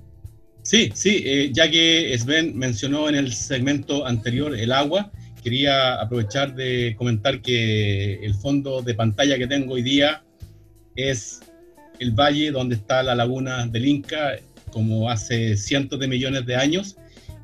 [0.64, 5.12] Sí, sí, eh, ya que Sven mencionó en el segmento anterior el agua,
[5.44, 10.24] quería aprovechar de comentar que el fondo de pantalla que tengo hoy día
[10.96, 11.42] es
[12.00, 14.38] el valle donde está la laguna del Inca,
[14.72, 16.96] como hace cientos de millones de años,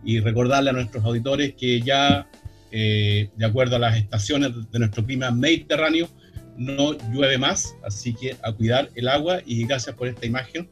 [0.01, 2.25] y recordarle a nuestros auditores que ya,
[2.71, 6.09] eh, de acuerdo a las estaciones de nuestro clima mediterráneo,
[6.55, 10.69] no llueve más, así que a cuidar el agua y gracias por esta imagen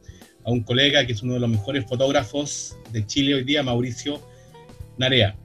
[0.47, 4.21] a un colega que es uno de los mejores fotógrafos de Chile hoy día, Mauricio
[4.97, 5.36] Narea.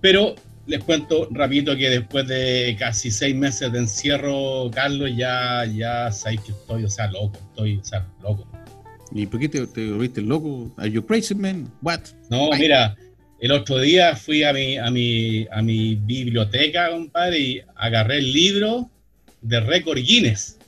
[0.00, 0.34] Pero
[0.66, 6.40] les cuento rapidito que después de casi seis meses de encierro, Carlos, ya, ya sabéis
[6.40, 8.44] que estoy, o sea, loco, estoy, o sea, loco.
[9.12, 10.72] ¿Y por qué te, te volviste loco?
[10.78, 11.72] ¿Are you crazy, man?
[11.80, 12.00] What?
[12.28, 12.96] No, mira,
[13.38, 18.32] el otro día fui a mi, a mi, a mi biblioteca, compadre, y agarré el
[18.32, 18.90] libro
[19.42, 20.58] de récord Guinness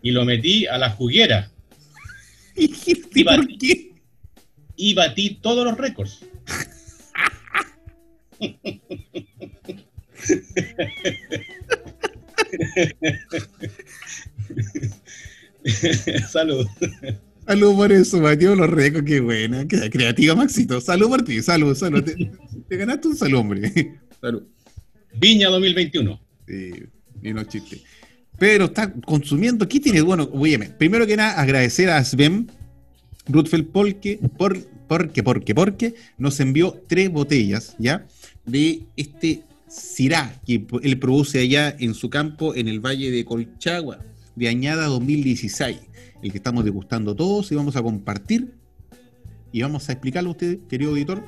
[0.00, 1.50] y lo metí a la juguera.
[3.14, 3.92] ¿Y, por qué?
[4.76, 6.24] Y batí todos los récords.
[16.28, 16.66] salud.
[17.46, 20.80] Salud por eso, Mateo los Recos, qué buena, qué creativa, Maxito.
[20.80, 22.02] Salud por ti, salud, salud.
[22.02, 24.00] Te, ganaste un salud, hombre.
[24.20, 24.42] Salud.
[25.14, 26.20] Viña 2021.
[26.48, 26.70] Sí,
[27.22, 27.82] y no chiste.
[28.38, 30.02] Pero está consumiendo, ¿qué tiene?
[30.02, 32.50] Bueno, oye, primero que nada, agradecer a Sven
[33.28, 38.06] Rutfeld porque, por, porque, porque, porque nos envió tres botellas, ¿ya?
[38.46, 43.98] de este Sirá que él produce allá en su campo en el Valle de Colchagua,
[44.36, 45.76] de Añada 2016,
[46.22, 48.54] el que estamos degustando todos y vamos a compartir
[49.50, 51.24] y vamos a explicarle a usted, querido auditor,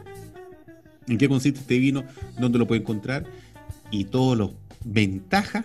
[1.08, 2.04] en qué consiste este vino,
[2.38, 3.24] dónde lo puede encontrar
[3.90, 4.50] y todas las
[4.84, 5.64] ventajas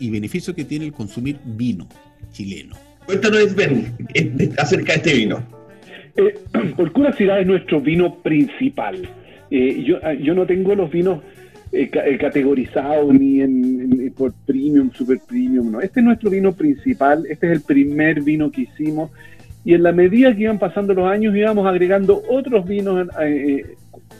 [0.00, 1.86] y beneficios que tiene el consumir vino
[2.32, 2.74] chileno.
[3.06, 3.94] Cuéntanos, Ben,
[4.58, 5.42] acerca de este vino.
[6.16, 6.34] Eh,
[6.92, 9.08] Cura Sirá es nuestro vino principal
[9.50, 11.20] eh, yo, ah, yo no tengo los vinos
[11.72, 15.80] eh, eh, categorizados ni en, por premium, super premium, no.
[15.80, 19.10] Este es nuestro vino principal, este es el primer vino que hicimos
[19.64, 23.08] y en la medida que iban pasando los años íbamos agregando otros vinos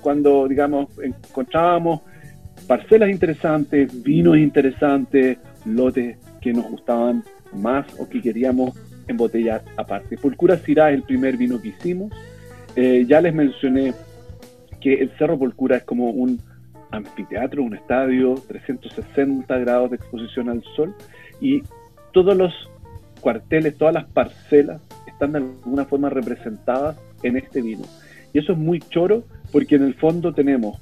[0.03, 2.03] cuando, digamos, encontrábamos
[2.67, 10.17] parcelas interesantes, vinos interesantes, lotes que nos gustaban más o que queríamos embotellar aparte.
[10.17, 12.13] Pulcura Sirá es el primer vino que hicimos.
[12.77, 13.93] ya les mencioné
[14.81, 16.41] que el Cerro Polcura es como un
[16.91, 20.95] anfiteatro, un estadio, 360 grados de exposición al sol
[21.41, 21.63] y
[22.13, 22.53] todos los
[23.21, 27.83] cuarteles, todas las parcelas están de alguna forma representadas en este vino.
[28.33, 30.81] Y eso es muy choro porque en el fondo tenemos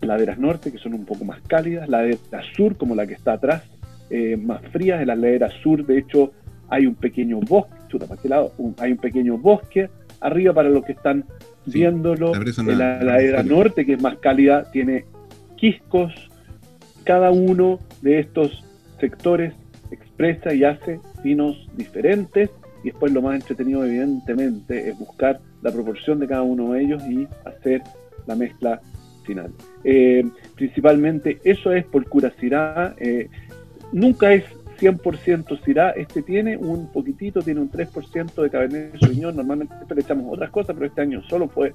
[0.00, 3.62] laderas norte que son un poco más cálidas, laderas sur como la que está atrás,
[4.10, 6.32] eh, más frías, en la ladera sur de hecho
[6.68, 9.88] hay un pequeño bosque, chuta, para este lado, hay un pequeño bosque,
[10.20, 11.24] arriba para los que están
[11.66, 12.32] viéndolo.
[12.34, 15.04] La, ladera norte, que es más cálida, tiene
[15.56, 16.12] quiscos.
[17.04, 18.64] Cada uno de estos
[19.00, 19.54] sectores
[19.90, 22.50] expresa y hace vinos diferentes.
[22.84, 27.02] Y después lo más entretenido, evidentemente, es buscar la proporción de cada uno de ellos
[27.08, 27.82] y hacer
[28.26, 28.80] la mezcla
[29.24, 29.52] final.
[29.84, 32.94] Eh, principalmente eso es por Curacirá.
[32.98, 33.28] Eh,
[33.92, 34.44] nunca es
[34.80, 40.26] 100% Syrah, este tiene un poquitito, tiene un 3% de Cabernet Sauvignon, normalmente le echamos
[40.32, 41.72] otras cosas, pero este año solo fue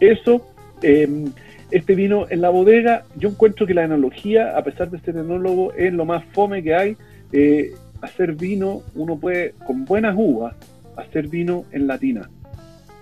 [0.00, 0.46] eso.
[0.82, 1.32] Em,
[1.70, 5.72] este vino en la bodega, yo encuentro que la enología, a pesar de ser enólogo,
[5.72, 6.96] es lo más fome que hay.
[7.32, 10.54] Eh, hacer vino, uno puede, con buenas uvas,
[10.96, 12.28] hacer vino en latina.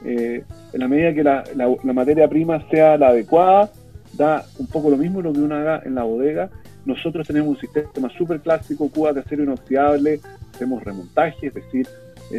[0.04, 3.70] Eh, en la medida que la, materia prima sea la adecuada,
[4.14, 6.50] da un poco lo mismo lo que uno haga en la bodega.
[6.84, 10.20] Nosotros tenemos un sistema súper clásico, cubas de acero inoxidable,
[10.54, 11.86] hacemos remontaje, es decir,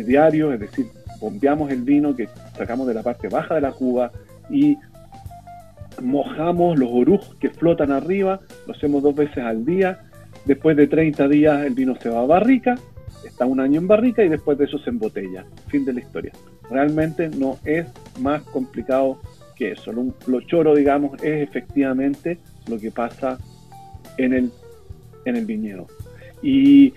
[0.06, 0.88] diario, es decir,
[1.20, 2.28] bombeamos el vino que
[2.58, 4.12] sacamos de la parte baja de la cuba
[4.50, 4.78] y
[6.02, 10.02] mojamos los oruj que flotan arriba, lo hacemos dos veces al día.
[10.46, 12.76] Después de 30 días el vino se va a barrica,
[13.26, 15.46] está un año en barrica y después de eso se embotella.
[15.68, 16.34] Fin de la historia.
[16.70, 17.86] Realmente no es
[18.20, 19.20] más complicado
[19.56, 19.92] que eso.
[19.92, 23.38] Lo, choro, digamos, es efectivamente lo que pasa
[24.18, 24.52] en el,
[25.26, 25.88] en el viñedo.
[26.42, 26.94] Y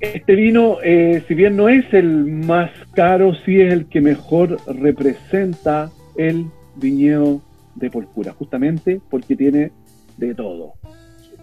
[0.00, 4.58] este vino, eh, si bien no es el más caro, sí es el que mejor
[4.66, 7.42] representa el viñedo
[7.74, 9.72] de Porcura, justamente porque tiene
[10.16, 10.74] de todo.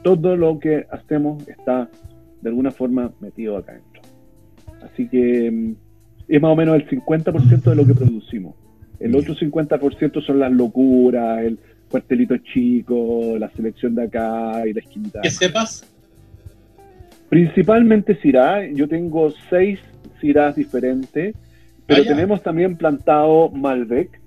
[0.04, 1.89] Todo lo que hacemos está
[2.41, 4.02] de alguna forma metido acá adentro.
[4.82, 5.76] Así que mm,
[6.28, 8.56] es más o menos el 50% de lo que producimos.
[9.00, 11.60] El otro 50% son las locuras, el
[11.91, 15.21] cuartelito chico, la selección de acá y la esquinita.
[15.21, 15.86] ¿Qué sepas?
[17.30, 18.65] Principalmente Syrah.
[18.71, 19.80] Yo tengo seis
[20.19, 21.36] Syrahs diferentes,
[21.86, 24.21] pero ah, tenemos también plantado Malbec,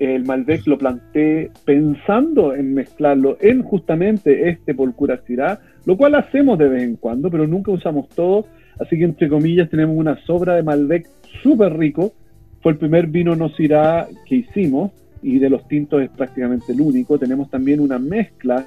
[0.00, 6.58] el Malbec lo planté pensando en mezclarlo en justamente este Polcura Syrah, lo cual hacemos
[6.58, 8.46] de vez en cuando, pero nunca usamos todo.
[8.80, 11.06] Así que, entre comillas, tenemos una sobra de Malbec
[11.42, 12.14] súper rico.
[12.62, 16.80] Fue el primer vino no Syrah que hicimos y de los tintos es prácticamente el
[16.80, 17.18] único.
[17.18, 18.66] Tenemos también una mezcla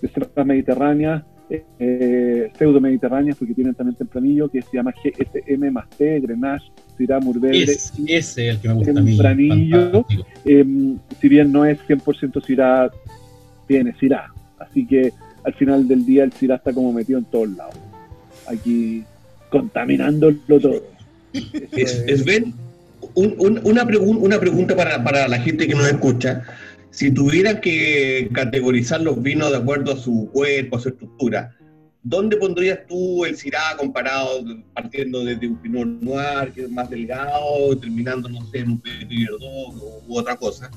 [0.00, 1.24] de cepas mediterráneas
[1.78, 7.20] eh, pseudo mediterráneas porque tienen también tempranillo que se llama GSM más T, Grenache, Syrah
[7.20, 7.64] Mourvèdre.
[7.64, 10.06] Es, ese es el que me gusta tempranillo,
[10.44, 12.90] em, si bien no es 100% Syrah,
[13.66, 14.32] tiene Syrah.
[14.58, 15.12] Así que
[15.44, 17.76] al final del día el Syrah está como metido en todos lados.
[18.46, 19.04] Aquí
[19.50, 20.82] contaminándolo todo.
[21.72, 22.24] Es,
[23.14, 26.42] una, una pregunta para, para la gente que nos escucha
[26.94, 31.52] si tuvieran que categorizar los vinos de acuerdo a su cuerpo, a su estructura,
[32.04, 37.76] ¿dónde pondrías tú el Syrah comparado, partiendo desde un Pinot Noir, que es más delgado,
[37.80, 40.70] terminando, no sé, en un Petit u otra cosa?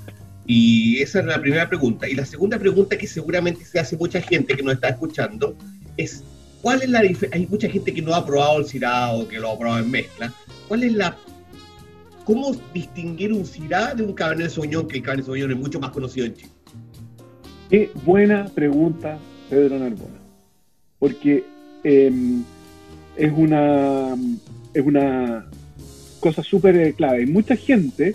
[0.48, 2.10] Y esa es la primera pregunta.
[2.10, 5.56] Y la segunda pregunta que seguramente se hace mucha gente que nos está escuchando
[5.98, 6.24] es,
[6.64, 7.40] ¿cuál es la diferencia?
[7.40, 9.92] Hay mucha gente que no ha probado el Syrah o que lo ha probado en
[9.92, 10.34] mezcla.
[10.68, 11.16] ¿Cuál es la
[12.28, 15.92] ¿Cómo distinguir un Syrah de un Cabernet Sauvignon, que el Cabernet Sauvignon es mucho más
[15.92, 16.52] conocido en Chile?
[17.70, 19.18] Qué buena pregunta,
[19.50, 20.20] Pedro Narbona.
[21.00, 21.46] Porque
[21.86, 22.44] em,
[23.16, 24.14] es, una,
[24.74, 25.46] es una
[26.20, 27.20] cosa súper eh, clave.
[27.20, 28.14] Hay mucha gente...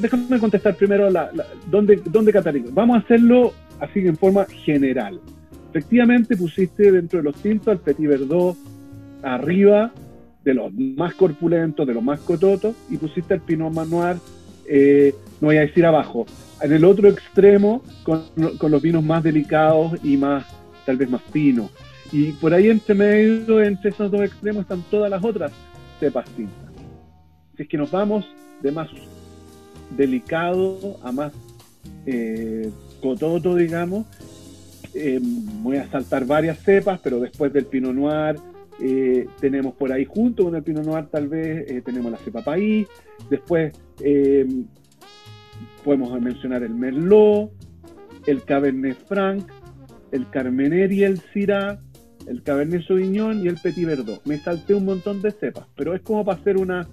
[0.00, 1.10] déjame contestar primero
[1.70, 2.32] ¿dónde, dónde
[2.72, 5.20] Vamos a hacerlo así en forma general.
[5.68, 8.56] Efectivamente pusiste dentro de los tintos al Petit Verdot
[9.22, 9.92] arriba
[10.44, 14.16] de los más corpulentos, de los más cototos, y pusiste el Pinot Noir,
[14.66, 16.26] eh, no voy a decir abajo,
[16.62, 20.44] en el otro extremo con, los vinos más delicados y más,
[20.86, 21.70] tal vez más finos.
[22.12, 25.52] Y por ahí entre medio, entre esos dos extremos, están todas las otras
[25.98, 26.70] cepas tintas.
[27.56, 28.26] Si es que nos vamos
[28.62, 28.88] de más
[29.96, 31.32] delicado a más
[32.06, 34.06] eh, cototo, digamos,
[34.94, 38.36] eh, voy a saltar varias cepas, pero después del Pinot Noir,
[38.82, 42.42] eh, tenemos por ahí junto con el Pinot Noir tal vez, eh, tenemos la cepa
[42.42, 42.88] país,
[43.28, 44.46] después eh,
[45.84, 47.52] podemos mencionar el Merlot,
[48.26, 49.44] el Cabernet Franc,
[50.12, 51.78] el Carmener y el Syrah,
[52.26, 54.24] el Cabernet Sauvignon y el Petit Verdot.
[54.26, 56.88] Me salté un montón de cepas, pero es como para hacer una,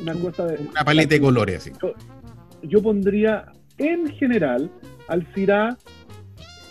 [0.00, 0.58] una cosa de...
[0.70, 1.72] Una paleta de colores, así.
[2.62, 4.70] Yo, pondría en general
[5.08, 5.76] al Syrah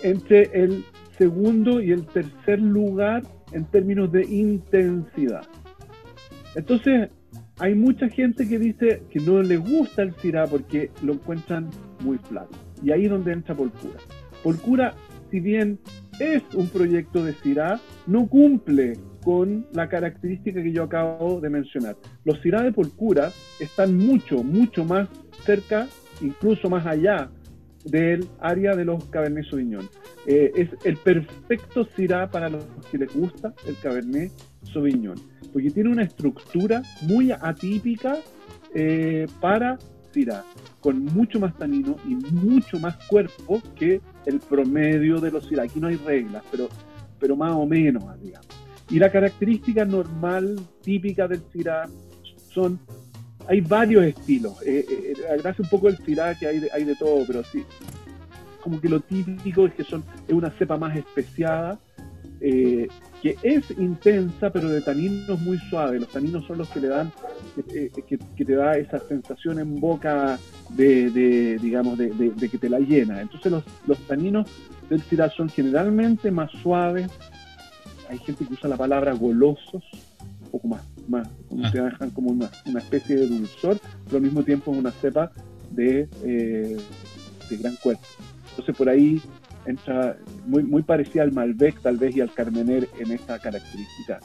[0.02, 0.84] entre el
[1.18, 3.24] segundo y el tercer lugar
[3.54, 5.44] en términos de intensidad.
[6.56, 7.10] Entonces,
[7.60, 11.70] hay mucha gente que dice que no le gusta el Syrah porque lo encuentran
[12.04, 12.52] muy flaco.
[12.84, 14.00] Y ahí es donde entra Polcura.
[14.44, 14.94] Polcura,
[15.32, 15.80] si bien
[16.20, 21.96] es un proyecto de Syrah, no cumple con la característica que yo acabo de mencionar.
[22.26, 25.08] Los Syrah de Polcura están mucho, mucho más
[25.46, 25.88] cerca,
[26.22, 27.30] incluso más allá
[27.84, 29.90] del área de los Cabernet Sauvignon.
[30.26, 34.32] Eh, es el perfecto Syrah para los que les gusta el Cabernet
[34.72, 35.20] Sauvignon,
[35.52, 38.18] porque tiene una estructura muy atípica
[38.74, 39.78] eh, para
[40.14, 40.44] Syrah,
[40.80, 45.64] con mucho más tanino y mucho más cuerpo que el promedio de los Syrah.
[45.64, 46.70] Aquí no hay reglas, pero,
[47.20, 48.48] pero más o menos, digamos.
[48.90, 51.90] Y la característica normal, típica del Syrah,
[52.54, 52.80] son,
[53.48, 54.62] hay varios estilos.
[54.64, 57.64] Eh, eh, eh un poco el Syrah que hay de, hay de todo, pero sí,
[58.64, 61.80] como que lo típico es que son, es una cepa más especiada,
[62.40, 62.88] eh,
[63.22, 66.02] que es intensa, pero de taninos muy suaves.
[66.02, 67.12] Los taninos son los que le dan,
[67.74, 70.38] eh, eh, que, te da esa sensación en boca
[70.70, 73.22] de, digamos, de, que te la llena.
[73.22, 73.50] Entonces
[73.86, 74.50] los, taninos
[74.90, 77.10] del Syrah son generalmente más suaves.
[78.10, 79.84] Hay gente que usa la palabra golosos,
[80.44, 81.84] un poco más, más como te ah.
[81.86, 85.32] dejan como una, una, especie de dulzor, pero al mismo tiempo es una cepa
[85.72, 88.04] de, de gran cuerpo.
[88.52, 89.22] Entonces por ahí
[89.66, 94.20] entra muy, muy parecida al Malbec tal vez y al Carmener en esta característica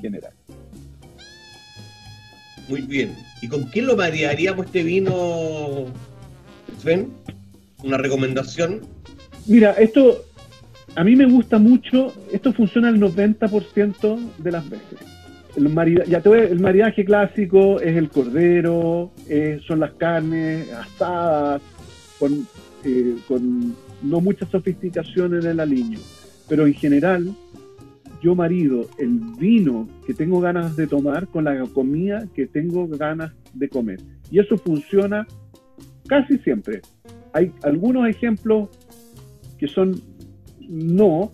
[0.00, 0.32] general.
[2.68, 3.14] Muy bien.
[3.40, 5.86] ¿Y con qué lo variaríamos este vino,
[6.80, 7.10] Sven?
[7.82, 8.82] ¿Una recomendación?
[9.46, 10.24] Mira, esto
[10.94, 14.98] a mí me gusta mucho, esto funciona el 90% de las veces.
[15.58, 19.10] El, ya te el maridaje clásico es el cordero,
[19.66, 21.60] son las carnes asadas,
[22.18, 22.46] con,
[22.84, 25.98] eh, con no mucha sofisticación en el aliño,
[26.48, 27.34] pero en general
[28.22, 33.32] yo marido el vino que tengo ganas de tomar con la comida que tengo ganas
[33.52, 34.00] de comer.
[34.30, 35.26] Y eso funciona
[36.06, 36.82] casi siempre.
[37.32, 38.68] Hay algunos ejemplos
[39.58, 40.00] que son
[40.68, 41.30] no,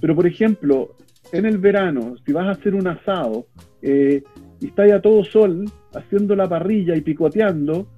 [0.00, 0.96] pero por ejemplo,
[1.32, 3.46] en el verano, si vas a hacer un asado
[3.82, 4.22] eh,
[4.60, 5.64] y está ya todo sol
[5.94, 7.88] haciendo la parrilla y picoteando,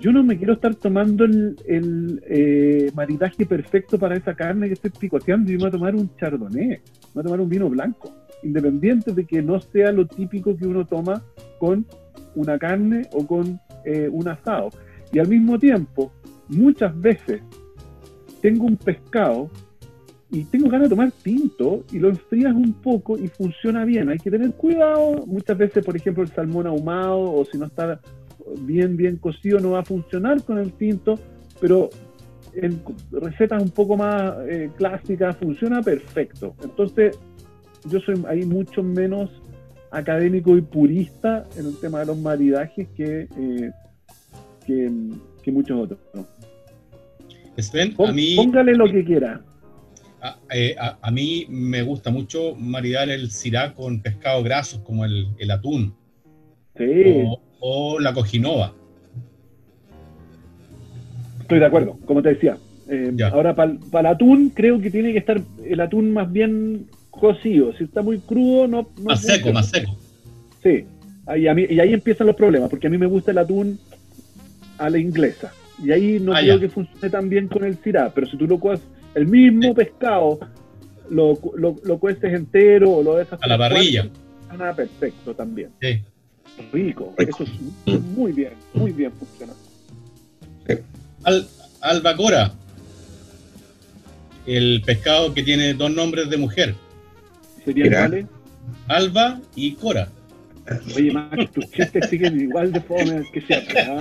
[0.00, 4.74] yo no me quiero estar tomando el, el eh, maridaje perfecto para esa carne que
[4.74, 6.78] estoy picoteando y me voy a tomar un chardonnay, me
[7.14, 10.86] voy a tomar un vino blanco, independiente de que no sea lo típico que uno
[10.86, 11.22] toma
[11.58, 11.86] con
[12.34, 14.70] una carne o con eh, un asado.
[15.12, 16.12] Y al mismo tiempo,
[16.48, 17.40] muchas veces
[18.42, 19.50] tengo un pescado
[20.30, 24.08] y tengo ganas de tomar tinto y lo enfrías un poco y funciona bien.
[24.08, 25.24] Hay que tener cuidado.
[25.26, 28.00] Muchas veces, por ejemplo, el salmón ahumado o si no está
[28.60, 31.18] bien, bien cocido no va a funcionar con el tinto,
[31.60, 31.90] pero
[32.54, 32.80] en
[33.12, 36.54] recetas un poco más eh, clásicas funciona perfecto.
[36.62, 37.18] Entonces,
[37.88, 39.30] yo soy ahí mucho menos
[39.90, 43.70] académico y purista en el tema de los maridajes que, eh,
[44.66, 46.00] que, muchos otros.
[48.08, 49.40] a mí, póngale lo que quiera.
[50.50, 55.50] Eh, a, mí me gusta mucho maridar el cirá con pescado grasos como el, el
[55.50, 55.94] atún.
[56.76, 57.24] Sí
[57.60, 58.72] o la cojinova.
[61.40, 62.56] Estoy de acuerdo, como te decía.
[62.88, 67.72] Eh, ahora, para el atún, creo que tiene que estar el atún más bien cocido.
[67.76, 68.88] Si está muy crudo, no.
[69.02, 69.96] más seco, más seco.
[70.62, 70.84] Sí,
[71.26, 73.78] ahí, y ahí empiezan los problemas, porque a mí me gusta el atún
[74.78, 75.52] a la inglesa.
[75.82, 78.46] Y ahí no ah, creo que funcione tan bien con el cirá, pero si tú
[78.46, 78.58] lo
[79.16, 80.38] el mismo pescado,
[81.10, 84.08] lo, lo, lo cueces entero o lo dejas a la parrilla.
[84.56, 85.70] Nada perfecto también.
[85.80, 86.00] Sí
[86.72, 87.14] rico.
[87.18, 87.44] Eso
[87.86, 89.52] es muy bien, muy bien funciona.
[91.24, 91.48] Al,
[91.80, 92.52] albacora,
[94.46, 96.74] el pescado que tiene dos nombres de mujer.
[97.64, 98.26] ¿Sería cuáles?
[98.88, 100.08] Alba y Cora.
[100.94, 103.86] Oye, Max, tus chistes siguen igual de fome que siempre.
[103.86, 104.00] No,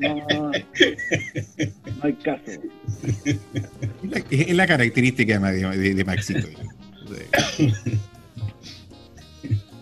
[0.00, 2.42] no, no, no hay caso.
[4.30, 6.48] Es la, característica de, de, de Maxito.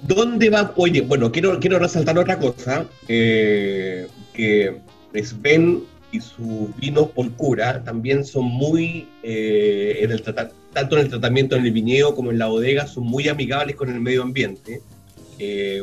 [0.06, 0.72] ¿Dónde va?
[0.76, 4.76] Oye, bueno, quiero, quiero resaltar otra cosa, eh, que
[5.22, 11.08] Sven y sus vinos por cura también son muy, eh, en el tanto en el
[11.08, 14.82] tratamiento en el viñedo como en la bodega, son muy amigables con el medio ambiente.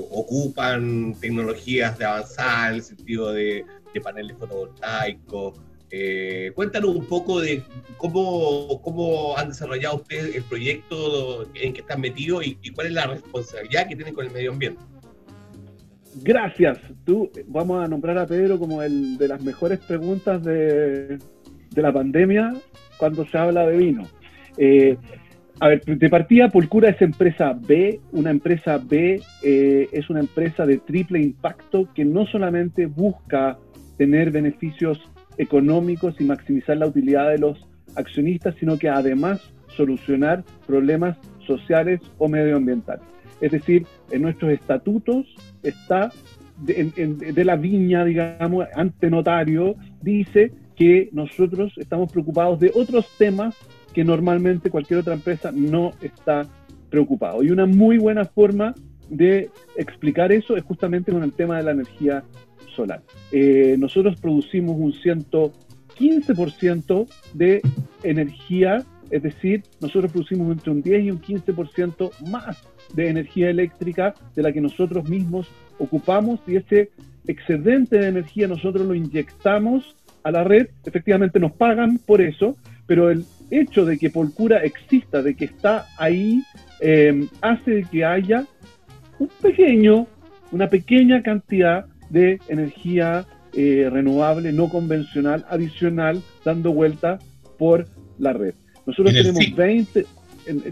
[0.10, 5.60] Ocupan tecnologías de avanzada en el sentido de, de paneles fotovoltaicos,
[5.93, 7.62] eh, cuéntanos un poco de
[7.97, 13.08] cómo, cómo han desarrollado ustedes el proyecto en que están metidos y, cuál es la
[13.08, 14.82] responsabilidad que tienen con el medio ambiente.
[16.24, 16.80] Gracias.
[17.04, 21.20] Tú, vamos a nombrar a Pedro como el de las mejores preguntas de,
[21.76, 22.54] la pandemia
[22.97, 24.08] cuando se habla de vino.
[24.58, 24.97] Eh,
[25.62, 27.99] a ver, de partida, Pulcura es empresa B.
[28.14, 33.59] Una empresa B eh, es una empresa de triple impacto que no solamente busca
[33.95, 34.99] tener beneficios
[35.38, 37.64] económicos y maximizar la utilidad de los
[37.95, 43.05] accionistas, sino que además solucionar problemas sociales o medioambientales.
[43.39, 45.28] Es decir, en nuestros estatutos
[45.62, 46.12] está
[46.57, 53.55] de, la viña, digamos, ante notario, dice que nosotros estamos preocupados de otros temas
[53.94, 56.48] que normalmente cualquier otra empresa no está
[56.89, 57.44] preocupado.
[57.44, 58.76] Y una muy buena forma
[59.10, 62.24] de explicar eso es justamente con el tema de la energía
[62.76, 63.02] solar.
[63.32, 67.62] Eh, nosotros producimos un 115% de
[68.04, 72.64] energía Es decir, nosotros producimos entre un 10 y un 15% más
[72.94, 76.92] de energía eléctrica de la que nosotros mismos ocupamos y ese
[77.28, 82.56] excedente de energía nosotros lo inyectamos a la red, efectivamente nos pagan por eso,
[82.88, 86.41] pero el hecho de que Polcura exista, de que está ahí,
[86.80, 88.47] eh, hace que haya
[89.20, 90.08] un pequeño,
[90.52, 97.20] una pequeña cantidad de energía eh, renovable, no convencional, adicional, dando vuelta
[97.60, 97.88] por
[98.18, 98.56] la red.
[98.86, 100.06] Nosotros tenemos 20,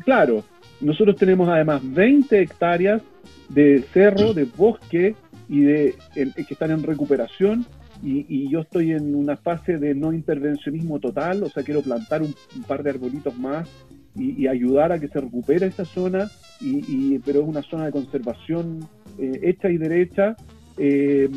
[0.03, 0.43] claro,
[0.81, 3.01] nosotros tenemos además 20 hectáreas
[3.49, 5.15] de cerro, de bosque
[5.47, 7.65] y de que están en recuperación
[8.01, 12.33] y, yo estoy en una fase de no intervencionismo total, o sea, quiero plantar un,
[12.67, 13.69] par de arbolitos más
[14.15, 16.29] y, ayudar a que se recupere esa zona,
[16.61, 18.87] y, pero es una zona de conservación
[19.17, 20.35] eh, hecha y derecha.
[20.77, 21.29] Eh,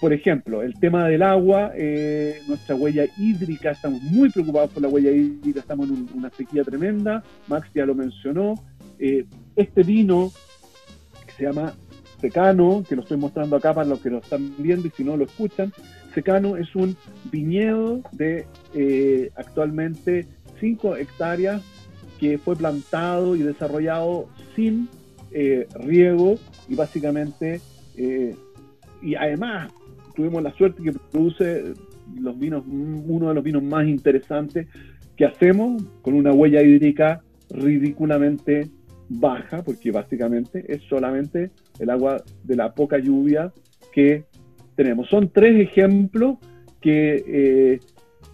[0.00, 4.88] por ejemplo, el tema del agua, eh, nuestra huella hídrica, estamos muy preocupados por la
[4.88, 8.54] huella hídrica, estamos en una sequía tremenda, Max ya lo mencionó.
[8.98, 10.32] este vino,
[11.26, 11.74] que se llama
[12.22, 15.16] Secano, que lo estoy mostrando acá para los que lo están viendo y si no
[15.16, 15.72] lo escuchan.
[16.14, 16.96] Secano es un
[17.30, 20.28] viñedo de eh, actualmente
[20.60, 21.62] 5 hectáreas
[22.20, 24.88] que fue plantado y desarrollado sin
[25.32, 26.36] eh, riego
[26.68, 27.60] y básicamente,
[27.96, 28.36] eh,
[29.02, 29.72] y además
[30.14, 31.74] tuvimos la suerte que produce
[32.14, 34.68] los vinos, uno de los vinos más interesantes
[35.16, 38.70] que hacemos con una huella hídrica ridículamente
[39.12, 43.52] baja, porque básicamente es solamente el agua de la poca lluvia
[43.92, 44.24] que
[44.74, 45.08] tenemos.
[45.08, 46.38] Son tres ejemplos
[46.80, 47.80] que, eh,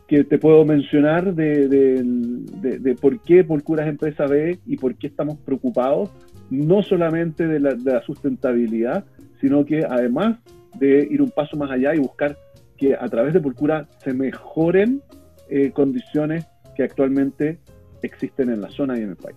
[0.07, 5.09] que te puedo mencionar de, de, por qué Polcura es empresa B y por qué
[5.09, 6.11] estamos preocupados,
[6.51, 9.05] no solamente de la, sustentabilidad,
[9.41, 10.39] sino que además
[10.79, 12.37] de ir un paso más allá y buscar
[12.77, 15.03] que a través de Polcura se mejoren
[15.51, 17.59] eh, condiciones que actualmente
[18.03, 19.37] existen en la zona y en el país.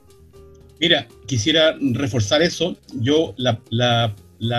[0.81, 2.75] Mira, quisiera reforzar eso.
[2.95, 4.15] Yo la,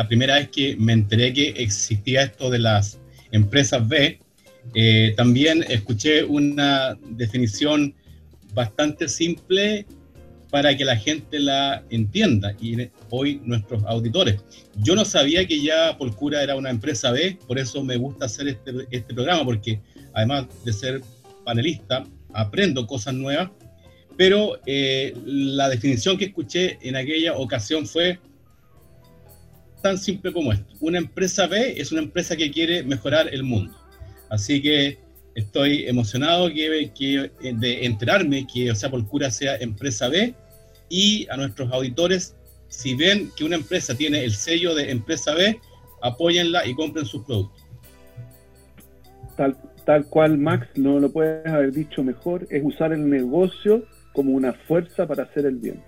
[0.06, 3.00] primera vez que me enteré que existía esto de las
[3.32, 4.20] empresas B,
[4.76, 7.92] eh, también escuché una definición
[8.54, 9.84] bastante simple
[10.50, 12.76] para que la gente la entienda y
[13.10, 14.44] hoy nuestros auditores.
[14.76, 18.46] Yo no sabía que ya Polcura era una empresa B, por eso me gusta hacer
[18.46, 19.80] este, este programa, porque
[20.14, 21.00] además de ser
[21.44, 23.50] panelista, aprendo cosas nuevas
[24.16, 28.18] pero eh, la definición que escuché en aquella ocasión fue
[29.82, 30.74] tan simple como esto.
[30.80, 33.76] Una empresa B es una empresa que quiere mejorar el mundo.
[34.30, 34.98] Así que
[35.34, 40.34] estoy emocionado que, de enterarme que o sea, Polcura sea empresa B
[40.88, 42.36] y a nuestros auditores,
[42.68, 45.58] si ven que una empresa tiene el sello de empresa B,
[46.02, 47.62] apóyenla y compren sus productos.
[49.36, 54.32] Tal, tal cual, Max, no lo puedes haber dicho mejor, es usar el negocio como
[54.32, 55.80] una fuerza para hacer el bien.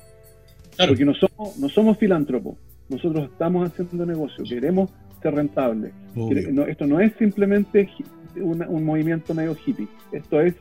[0.76, 2.56] Porque no somos, no somos filántropos,
[2.88, 4.90] nosotros estamos haciendo negocio, queremos
[5.22, 5.92] ser rentables.
[6.68, 7.88] esto no es simplemente
[8.36, 10.54] un movimiento medio hippie, esto es,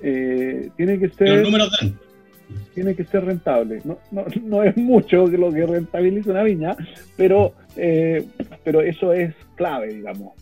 [0.00, 1.46] eh, tiene que ser...
[2.72, 3.82] Tiene que ser rentable.
[3.84, 6.76] No, no, no, es mucho lo que rentabiliza una viña,
[7.14, 8.24] pero, eh,
[8.64, 10.32] pero eso es clave, digamos.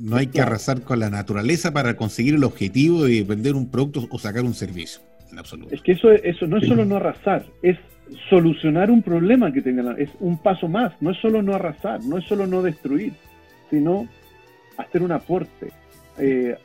[0.00, 4.06] no hay que arrasar con la naturaleza para conseguir el objetivo de vender un producto
[4.10, 5.02] o sacar un servicio.
[5.70, 7.78] Es que eso, eso no es solo no arrasar, es
[8.28, 12.18] solucionar un problema que tengan, es un paso más, no es solo no arrasar, no
[12.18, 13.14] es solo no destruir,
[13.70, 14.08] sino
[14.76, 15.72] hacer un aporte.
[16.18, 16.56] Eh,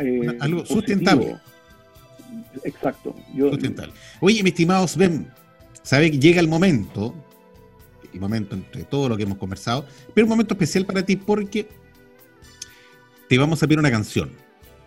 [0.00, 1.36] eh, algo sustentable.
[2.64, 3.14] Exacto.
[3.36, 3.92] sustentable.
[4.20, 5.28] Oye, mi estimado Sven,
[5.82, 7.14] sabe que llega el momento,
[8.12, 11.68] el momento entre todo lo que hemos conversado, pero un momento especial para ti porque
[13.28, 14.30] te vamos a pedir una canción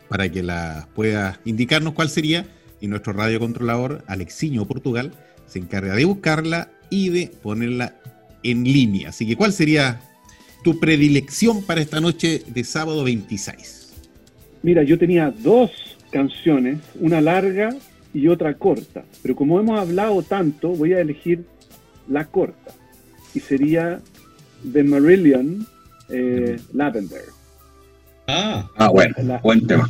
[0.09, 2.45] para que la puedas indicarnos cuál sería
[2.82, 5.13] y nuestro radiocontrolador, Alexiño Portugal,
[5.45, 7.95] se encarga de buscarla y de ponerla
[8.43, 9.09] en línea.
[9.09, 10.01] Así que, ¿cuál sería
[10.63, 13.93] tu predilección para esta noche de sábado 26?
[14.63, 15.71] Mira, yo tenía dos
[16.11, 17.69] canciones, una larga
[18.13, 21.45] y otra corta, pero como hemos hablado tanto, voy a elegir
[22.09, 22.71] la corta
[23.34, 24.01] y sería
[24.71, 25.65] The Marillion
[26.09, 27.23] eh, Lavender.
[28.27, 29.89] Ah, ah bueno, buen tema.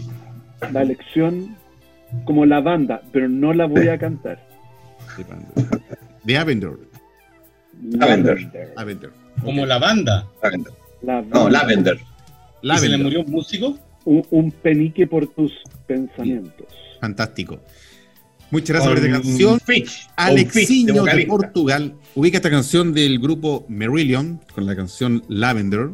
[0.72, 1.56] La elección
[2.26, 4.40] como la banda, pero no la voy a cantar.
[6.24, 6.74] De Lavender.
[8.76, 9.12] Lavender.
[9.44, 10.28] Como la banda.
[10.42, 10.74] Lavender.
[11.02, 12.00] No, Lavender.
[12.62, 13.78] ¿Y se le murió un músico?
[14.06, 15.54] Un, penique por tus
[15.88, 16.68] pensamientos.
[17.00, 17.60] Fantástico.
[18.52, 19.60] Muchas gracias por esta canción.
[20.16, 25.90] Alexiño de Portugal ubica esta canción del grupo Merillion con la canción Lavender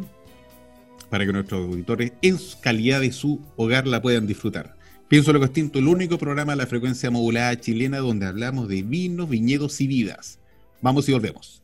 [1.10, 4.77] para que nuestros auditores en calidad de su hogar la puedan disfrutar.
[5.08, 9.30] Pienso lo distinto, el único programa de la frecuencia modulada chilena donde hablamos de vinos,
[9.30, 10.38] viñedos y vidas.
[10.82, 11.62] Vamos y volvemos.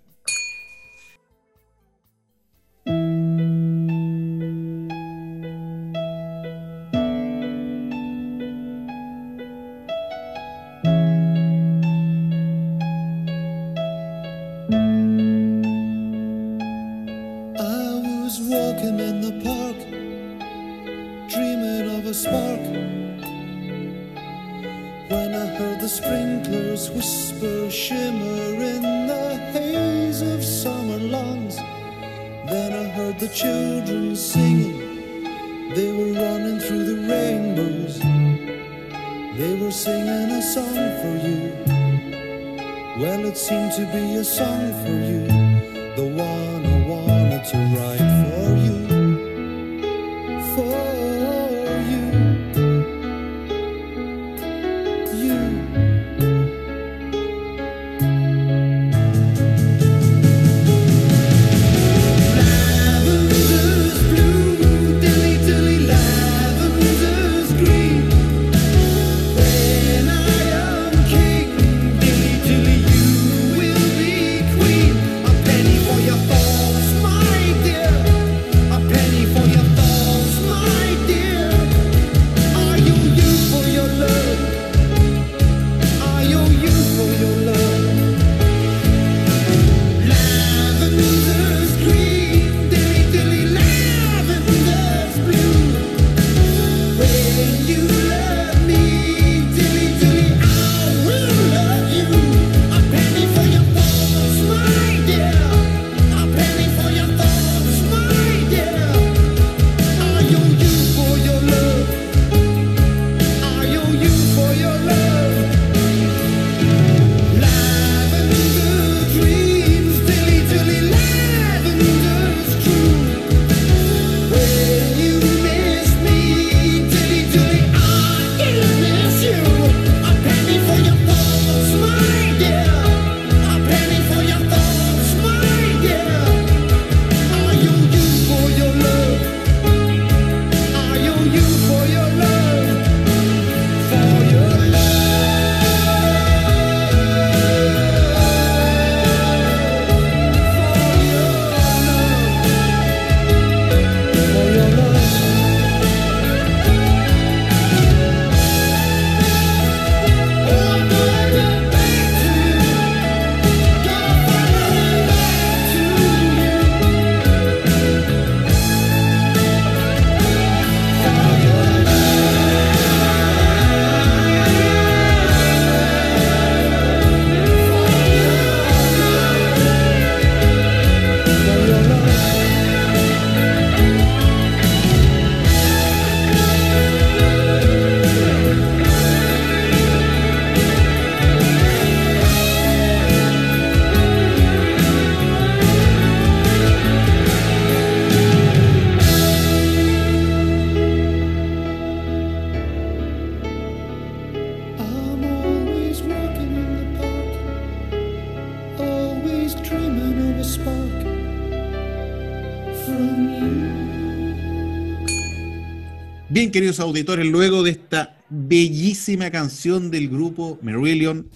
[216.54, 221.28] Queridos auditores, luego de esta bellísima canción del grupo Marillion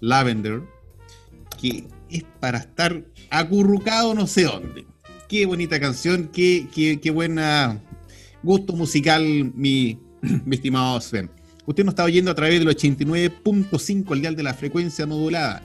[0.00, 0.62] Lavender,
[1.60, 4.84] que es para estar acurrucado no sé dónde.
[5.28, 7.80] Qué bonita canción, qué, qué, buena
[8.42, 10.00] gusto musical, mi,
[10.44, 11.30] mi estimado Sven.
[11.66, 15.62] Usted nos está oyendo a través del 89.5 al dial de la frecuencia modulada.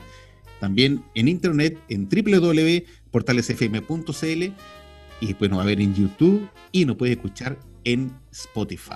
[0.59, 4.43] También en internet en www.portalesfm.cl
[5.21, 8.95] y después nos va a ver en YouTube y nos puede escuchar en Spotify.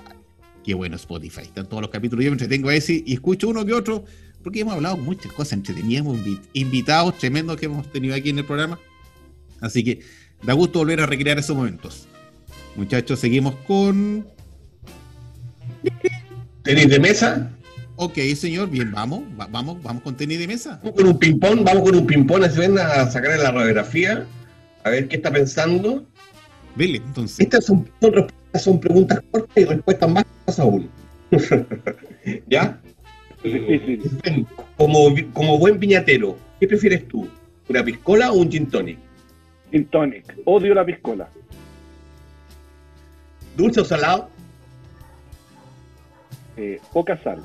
[0.64, 1.42] Qué bueno Spotify.
[1.42, 2.24] Están todos los capítulos.
[2.24, 4.04] Yo me entretengo a ese y escucho uno que otro,
[4.42, 6.18] porque hemos hablado muchas cosas Teníamos
[6.52, 8.78] invitados tremendos que hemos tenido aquí en el programa.
[9.60, 10.00] Así que
[10.42, 12.08] da gusto volver a recrear esos momentos.
[12.76, 14.26] Muchachos, seguimos con.
[16.62, 17.50] ¿Tenis de mesa?
[17.96, 20.80] Ok, señor, bien, vamos, vamos, vamos con tenis de mesa.
[20.82, 24.26] Vamos con un ping-pong, vamos con un ping-pong, a sacar la radiografía,
[24.82, 26.04] a ver qué está pensando.
[26.74, 27.38] Vele, entonces.
[27.38, 28.26] Estas son, son,
[28.80, 30.90] preguntas cortas y respuestas más cortas aún.
[32.46, 32.80] ¿Ya?
[34.76, 37.28] Como, como buen piñatero, ¿qué prefieres tú?
[37.68, 38.98] ¿Una piscola o un gin tonic?
[39.70, 40.34] Gin tonic.
[40.44, 41.28] Odio la piscola.
[43.56, 44.30] ¿Dulce o salado?
[46.56, 47.42] Eh, poca sal.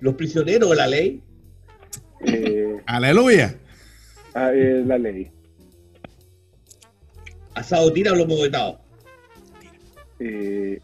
[0.00, 1.22] Los prisioneros de la ley.
[2.26, 3.54] Eh, Aleluya.
[4.34, 5.30] ah, eh, la ley.
[7.56, 8.78] Asado tira o lomo vetado.
[10.20, 10.78] Eh,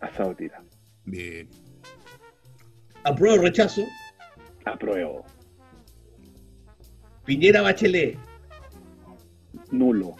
[0.00, 0.62] asado tira.
[1.04, 1.48] Bien.
[3.02, 3.82] Apruebo o rechazo.
[4.64, 5.24] Apruebo.
[7.24, 8.16] Piñera Bachelet.
[9.72, 10.14] Nulo.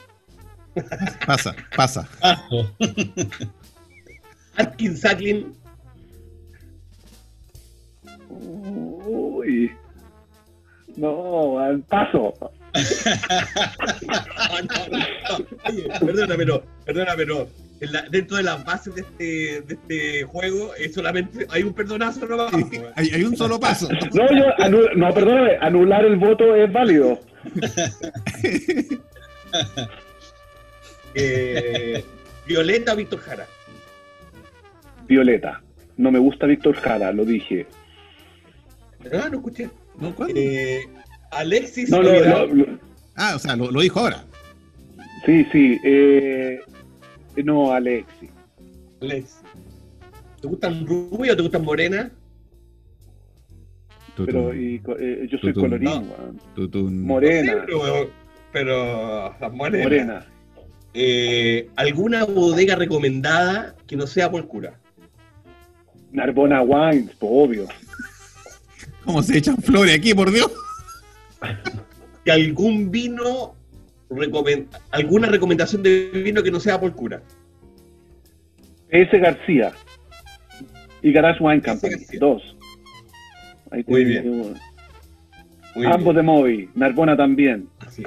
[1.24, 2.08] Pasa, pasa.
[2.20, 2.74] Paso.
[4.56, 5.54] Atkins Sacklin.
[8.28, 9.70] Uy.
[10.96, 12.34] No, al paso.
[12.74, 15.46] No, no, no, no.
[15.64, 16.06] Oye, no,
[16.86, 17.46] perdóname, no.
[17.80, 19.24] En la- dentro de las bases de este,
[19.62, 22.92] de este juego es solamente hay un perdonazo weón.
[22.96, 23.88] Hay, hay un solo paso.
[24.14, 27.20] No, yo, anu- no, perdóname, anular el voto es válido.
[31.14, 32.04] Eh,
[32.46, 33.46] Violeta Víctor Jara.
[35.06, 35.62] Violeta.
[35.96, 37.66] No me gusta Víctor Jara, lo dije.
[39.12, 39.70] Ah, no escuché.
[39.98, 40.14] ¿No?
[40.14, 40.34] ¿Cuándo?
[40.38, 40.86] Eh,
[41.30, 42.78] Alexis No, no, no, lo-
[43.16, 44.24] Ah, o sea, lo, lo dijo ahora.
[45.26, 45.78] sí, sí.
[45.84, 46.60] Eh,
[47.44, 48.28] no, Alexi.
[49.02, 49.38] Alexis.
[50.40, 52.12] ¿Te gustan rubias o te gustan morenas?
[54.16, 55.52] Pero y eh, yo soy.
[56.54, 57.02] Tutun.
[57.06, 57.52] Morena.
[57.52, 58.10] Sí, pero,
[58.52, 59.84] pero las morenas.
[59.84, 60.26] Morena.
[60.94, 64.78] Eh, ¿Alguna bodega recomendada que no sea por cura?
[66.10, 67.66] Narbona Wines, obvio.
[69.04, 70.50] ¿Cómo se echan flores aquí, por Dios?
[72.24, 73.54] que algún vino
[74.10, 77.22] recomen- alguna recomendación de vino que no sea por cura.
[78.90, 79.18] S.
[79.18, 79.72] García.
[81.02, 81.62] Y Garage Wine.
[81.62, 82.04] Company.
[82.18, 82.42] Dos.
[83.70, 84.54] Ahí Muy bien.
[85.74, 86.16] Muy Ambos bien.
[86.16, 86.70] de Movi.
[86.74, 87.68] Narbona también.
[87.80, 88.02] Así.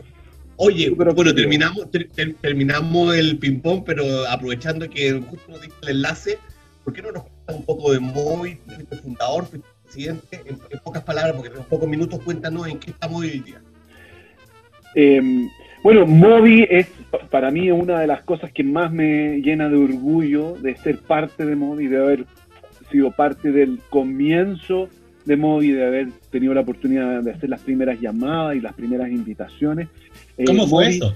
[0.57, 5.75] Oye, Pero- bueno, terminamos, ter- ter- terminamos el ping-pong, pero aprovechando que justo nos diste
[5.83, 6.37] el enlace,
[6.83, 7.99] ¿por qué no nos cuentas un poco de
[8.75, 12.91] fuiste fundador, fuiste presidente, en, en pocas palabras, porque en pocos minutos cuéntanos en qué
[12.91, 13.61] estamos hoy día?
[14.95, 15.47] Eh,
[15.83, 16.87] bueno, Movi es
[17.29, 21.45] para mí una de las cosas que más me llena de orgullo de ser parte
[21.45, 22.25] de Movi, de haber
[22.91, 24.89] sido parte del comienzo
[25.25, 29.09] de Movi, de haber tenido la oportunidad de hacer las primeras llamadas y las primeras
[29.09, 29.87] invitaciones.
[30.37, 31.15] Eh, ¿Cómo fue Movi- eso?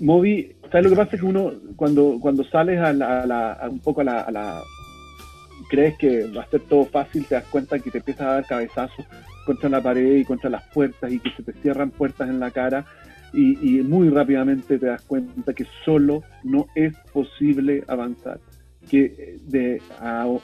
[0.00, 1.16] Movi, ¿sabes lo que pasa?
[1.16, 4.20] Es que uno, cuando, cuando sales a, la, a, la- a un poco a la,
[4.20, 4.62] a la-
[5.68, 8.46] crees que va a ser todo fácil, te das cuenta que te empiezas a dar
[8.46, 9.06] cabezazos
[9.44, 12.50] contra la pared y contra las puertas y que se te cierran puertas en la
[12.50, 12.84] cara
[13.32, 18.40] y, muy rápidamente te das cuenta que solo no es posible avanzar,
[18.88, 19.82] que de,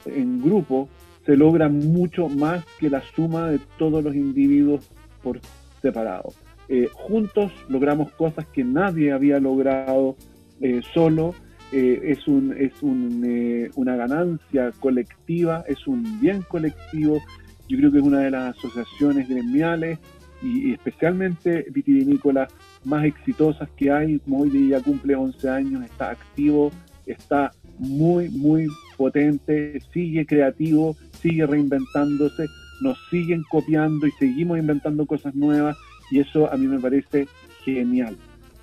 [0.05, 0.89] en grupo
[1.25, 4.87] se logra mucho más que la suma de todos los individuos
[5.23, 5.39] por
[5.81, 6.33] separado.
[6.67, 10.15] Eh, juntos logramos cosas que nadie había logrado
[10.61, 11.33] eh, solo.
[11.77, 17.19] Eh, es un, es un, eh, una ganancia colectiva, es un bien colectivo.
[17.67, 19.99] Yo creo que es una de las asociaciones gremiales
[20.41, 22.49] y, y especialmente vitivinícolas
[22.85, 24.21] más exitosas que hay.
[24.25, 26.71] Moili ya cumple 11 años, está activo,
[27.05, 32.45] está muy, muy potente, sigue creativo, sigue reinventándose,
[32.79, 35.75] nos siguen copiando y seguimos inventando cosas nuevas
[36.09, 37.27] y eso a mí me parece
[37.65, 38.15] genial,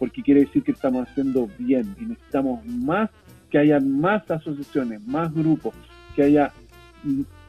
[0.03, 3.09] porque quiere decir que estamos haciendo bien y necesitamos más,
[3.49, 5.77] que haya más asociaciones, más grupos,
[6.17, 6.53] que haya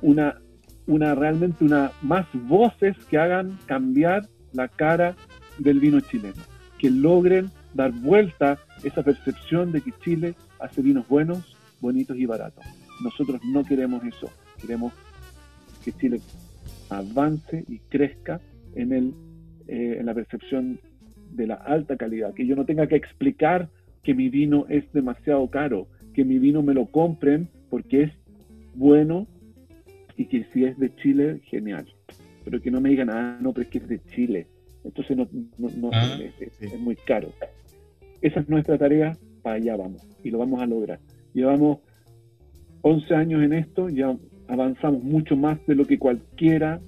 [0.04, 0.40] una,
[0.86, 5.16] una realmente una más voces que hagan cambiar la cara
[5.58, 6.44] del vino chileno,
[6.78, 12.64] que logren dar vuelta esa percepción de que Chile hace vinos buenos, bonitos y baratos.
[13.04, 14.30] Nosotros no queremos eso,
[14.62, 14.94] queremos
[15.84, 16.22] que Chile
[16.92, 18.40] avance y crezca
[18.76, 19.16] en el
[19.68, 20.78] eh, en la percepción
[21.36, 23.70] de la alta calidad, que yo no tenga que explicar
[24.04, 28.12] que mi vino es demasiado caro, que mi vino me lo compren porque es
[28.76, 29.28] bueno
[30.18, 31.86] y que si es de Chile, genial.
[32.44, 34.48] Pero que no me digan, ah, no, pero es que es de Chile.
[34.84, 35.28] Entonces no,
[35.58, 36.66] no- no- Ah, es, sí.
[36.66, 37.30] es muy caro.
[38.22, 41.00] Esa es nuestra tarea, para allá vamos y lo vamos a lograr.
[41.34, 41.80] Llevamos
[42.82, 44.16] 11 años en esto, ya
[44.48, 46.80] avanzamos mucho más de lo que cualquiera,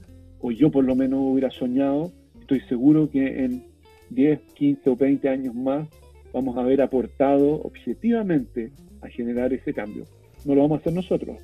[0.41, 2.11] o yo por lo menos hubiera soñado.
[2.41, 3.63] Estoy seguro que en
[4.09, 5.87] 10, 15 o 20 años más
[6.33, 10.05] vamos a haber aportado objetivamente a generar ese cambio.
[10.43, 11.37] No lo vamos a hacer nosotros,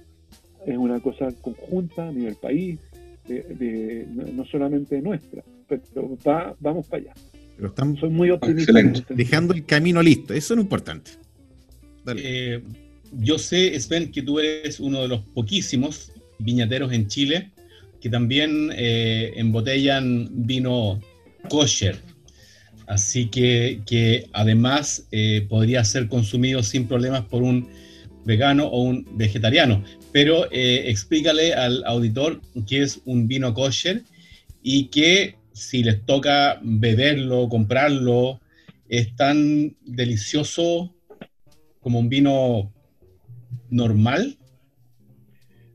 [0.66, 2.80] es una cosa conjunta a nivel país,
[3.28, 7.14] de- de- no, no solamente nuestra, pero va- vamos para allá.
[7.56, 8.72] Pero estamos Soy muy optimista.
[8.72, 9.14] Excelente.
[9.16, 10.34] dejando el camino listo.
[10.34, 11.12] Eso es lo importante.
[12.04, 12.22] Dale.
[12.56, 12.64] Eh,
[13.20, 17.52] yo sé, Sven, que tú eres uno de los poquísimos viñateros en Chile
[18.00, 21.00] que también eh, embotellan vino
[21.50, 21.98] kosher.
[22.88, 27.70] Así que, que además eh, podría ser consumido sin problemas por un
[28.26, 29.84] vegano o un vegetariano.
[30.12, 34.04] Pero eh, explícale al auditor qué es un vino kosher
[34.62, 38.40] y que si les toca beberlo, comprarlo,
[38.90, 40.94] es tan delicioso
[41.80, 42.74] como un vino
[43.70, 44.38] normal.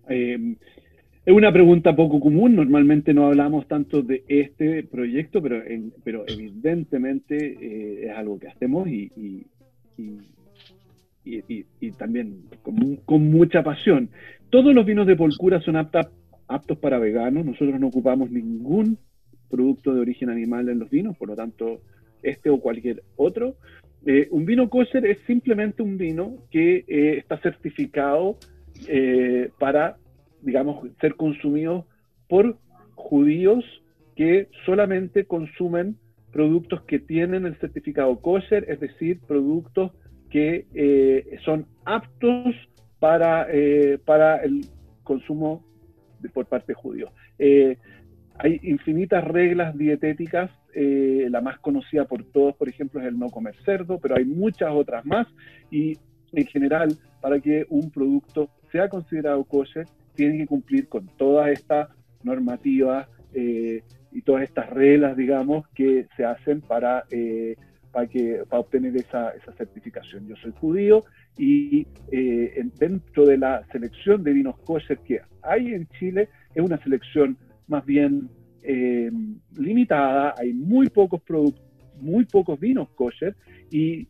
[0.09, 0.57] Eh,
[1.27, 8.07] es una pregunta poco común, normalmente no hablamos tanto de este proyecto, pero, evidentemente eh,
[8.07, 9.11] es algo que hacemos y,
[11.25, 14.09] y, también con, mucha pasión.
[14.51, 18.97] Todos los vinos de Polcura son aptos para veganos, nosotros no ocupamos ningún
[19.51, 21.81] producto de origen animal en los vinos, por lo tanto,
[22.23, 23.57] este o cualquier otro.
[24.07, 28.37] Eh, un vino kosher es simplemente un vino que eh, está certificado
[29.59, 29.97] para
[30.47, 31.85] digamos, ser consumidos
[32.29, 32.57] por
[32.95, 33.65] judíos
[34.15, 35.97] que solamente consumen
[36.33, 39.91] productos que tienen el certificado kosher, es decir, productos
[40.31, 42.55] que eh, son aptos
[43.01, 44.67] para, eh, para el
[45.03, 45.65] consumo
[46.33, 47.11] por parte de judíos.
[47.39, 47.77] Eh,
[48.39, 53.55] hay infinitas reglas dietéticas, la más conocida por todos, por ejemplo, es el no comer
[53.65, 55.27] cerdo, pero hay muchas otras más
[55.71, 55.97] y
[56.33, 56.89] en general,
[57.23, 59.87] para que un producto sea considerado kosher,
[60.17, 61.89] tienen que cumplir con todas estas
[62.23, 67.57] normativas eh, y todas estas reglas, digamos, que se hacen para, eh,
[67.93, 70.27] para, que, para obtener esa, esa, certificación.
[70.27, 71.05] Yo soy judío
[71.39, 76.83] y eh, dentro de la selección de vinos kosher que hay en Chile, es una
[76.83, 77.37] selección
[77.69, 78.29] más bien
[79.57, 81.63] limitada, hay muy pocos productos,
[82.01, 83.37] muy pocos vinos kosher
[83.71, 84.09] y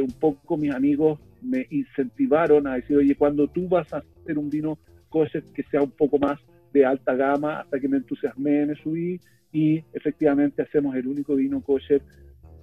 [0.00, 4.48] un poco mis amigos me incentivaron a decir, oye, cuando tú vas a hacer un
[4.48, 4.78] vino
[5.08, 6.38] cosas que sea un poco más
[6.72, 9.20] de alta gama hasta que me entusiasmé, me subí
[9.52, 12.02] y efectivamente hacemos el único vino kosher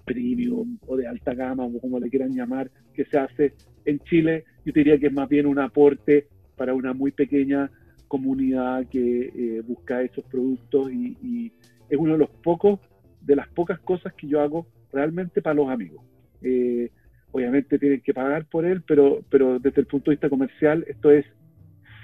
[0.05, 3.53] premium o de alta gama como le quieran llamar que se hace
[3.85, 4.45] en Chile.
[4.63, 7.69] Yo diría que es más bien un aporte para una muy pequeña
[8.07, 11.51] comunidad que eh, busca esos productos y,
[11.87, 12.79] es uno de los pocos,
[13.21, 16.03] de las pocas cosas que yo hago realmente para los amigos.
[16.41, 16.89] Eh,
[17.31, 21.11] obviamente tienen que pagar por él, pero, pero desde el punto de vista comercial esto
[21.11, 21.25] es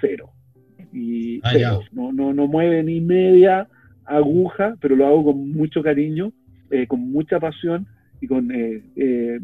[0.02, 0.32] cero.
[0.92, 3.66] Y ah, no, no, no mueve ni media
[4.04, 6.32] aguja, pero lo hago con mucho cariño,
[6.70, 7.86] eh, con mucha pasión
[8.20, 9.40] y con, eh, eh,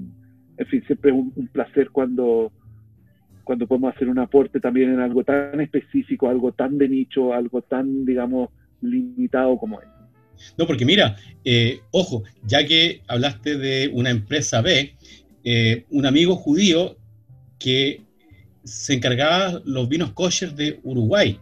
[0.56, 2.52] en fin, siempre es un, placer cuando,
[3.44, 7.62] cuando podemos hacer un aporte también en algo tan específico, algo tan de nicho, algo
[7.62, 8.50] tan, digamos,
[8.82, 9.88] limitado como es.
[10.56, 11.16] No, porque mira,
[11.90, 14.94] ojo, ya que hablaste de una empresa B,
[15.90, 16.96] un amigo judío
[17.58, 18.02] que
[18.68, 21.38] se encargaba los vinos kosher de Uruguay.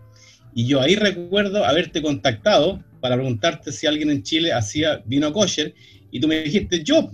[0.54, 5.74] Y yo ahí recuerdo haberte contactado para preguntarte si alguien en Chile hacía vino kosher
[6.10, 7.10] y tú me dijiste yo.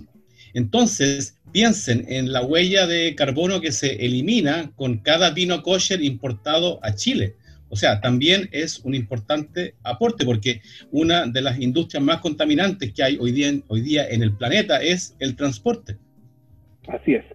[0.53, 6.79] Entonces, piensen en la huella de carbono que se elimina con cada vino kosher importado
[6.83, 7.35] a Chile.
[7.69, 10.61] O sea, también es un importante aporte porque
[10.91, 15.35] una de las industrias más contaminantes que hay hoy día, en el planeta es el
[15.35, 15.97] transporte.
[16.87, 17.25] Así es.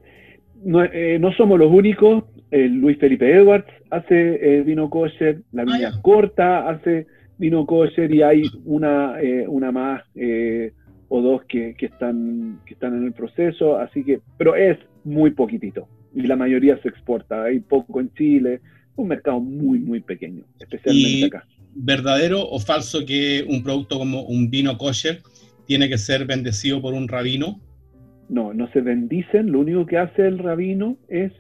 [0.62, 6.00] No, eh, no somos los únicos Luis Felipe Edwards hace eh, vino kosher, la Viña
[6.02, 7.06] Corta hace
[7.38, 10.72] vino kosher y hay una, eh, una más eh,
[11.08, 15.88] o dos que, están, que están en el proceso, así que, pero es muy poquitito
[16.14, 18.60] y la mayoría se exporta, hay poco en Chile,
[18.96, 21.46] un mercado muy, muy pequeño, especialmente acá.
[21.74, 25.22] ¿Verdadero o falso que un producto como un vino kosher
[25.66, 27.60] tiene que ser bendecido por un rabino?
[28.28, 31.32] No, no se bendicen, lo único que hace el rabino es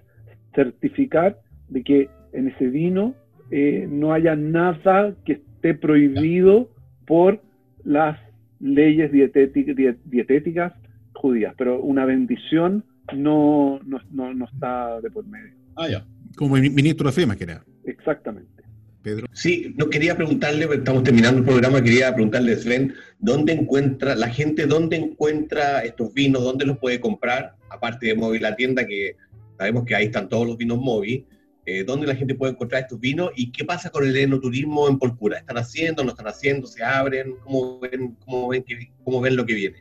[0.58, 1.38] certificar
[1.68, 3.14] de que en ese vino
[3.52, 6.68] eh, no haya nada que esté prohibido
[7.06, 7.40] por
[7.84, 8.18] las
[8.58, 10.72] leyes dietéticas
[11.14, 12.84] judías, pero una bendición
[13.14, 15.52] no, no, está de por medio.
[15.76, 16.04] Ah, ya.
[16.36, 17.62] Como ministro de FEMA, que era.
[17.84, 18.64] Exactamente.
[19.02, 19.28] Pedro.
[19.32, 24.66] Sí, no quería preguntarle, estamos terminando el programa, quería preguntarle, Sven, ¿dónde encuentra la gente,
[24.66, 27.54] dónde encuentra estos vinos, dónde los puede comprar?
[27.70, 29.16] Aparte de móvil la tienda que
[29.58, 31.24] Sabemos que ahí están todos los vinos móviles.
[31.66, 33.32] Eh, ¿Dónde la gente puede encontrar estos vinos?
[33.36, 35.38] ¿Y qué pasa con el enoturismo en Polcura?
[35.38, 36.68] ¿Están haciendo, no están haciendo?
[36.68, 37.34] ¿Se abren?
[37.42, 38.64] ¿Cómo ven, cómo ven,
[39.04, 39.78] cómo ven lo que viene?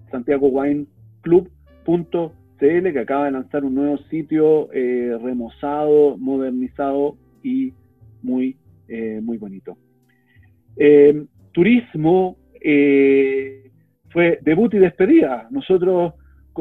[0.09, 7.73] santiagowineclub.cl que acaba de lanzar un nuevo sitio eh, remozado, modernizado y
[8.21, 8.55] muy,
[8.87, 9.77] eh, muy bonito.
[10.77, 12.37] Eh, turismo
[14.09, 15.47] fue debut y despedida.
[15.49, 16.13] Nosotros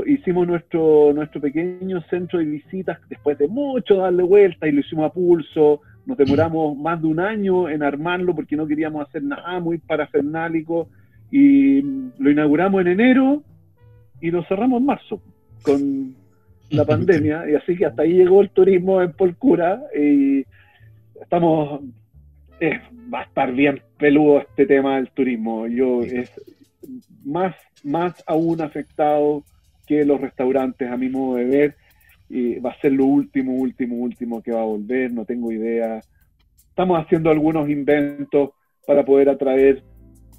[0.07, 5.11] hicimos nuestro, nuestro pequeño centro de visitas después de mucho darle vuelta y lo hicimos
[5.11, 5.83] a pulso.
[6.07, 10.89] Nos demoramos más de un año en armarlo porque no queríamos hacer nada muy parafernálico
[11.31, 13.43] y lo inauguramos en enero
[14.23, 15.23] y lo cerramos en marzo
[15.63, 16.15] con
[16.71, 20.45] la pandemia y así que hasta ahí llegó el turismo en Polcura y
[21.21, 21.81] estamos
[22.61, 22.81] eh,
[23.13, 25.67] va a estar bien peludo este tema del turismo.
[25.67, 26.31] Yo es
[27.25, 29.43] más más aún afectado
[29.87, 31.77] que los restaurantes a mi modo de ver
[32.29, 36.01] y va a ser lo último último último que va a volver no tengo idea.
[36.69, 38.51] Estamos haciendo algunos inventos
[38.87, 39.83] para poder atraer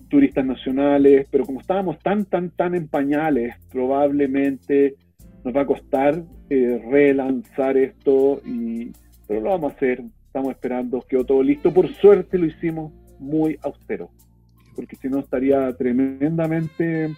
[0.08, 4.96] turistas nacionales, pero como estábamos tan, tan, tan en pañales, probablemente
[5.44, 8.92] nos va a costar eh, relanzar esto, y,
[9.28, 10.04] pero lo vamos a hacer.
[10.28, 11.74] Estamos esperando, quedó todo listo.
[11.74, 14.10] Por suerte lo hicimos muy austero,
[14.76, 17.14] porque si no estaría tremendamente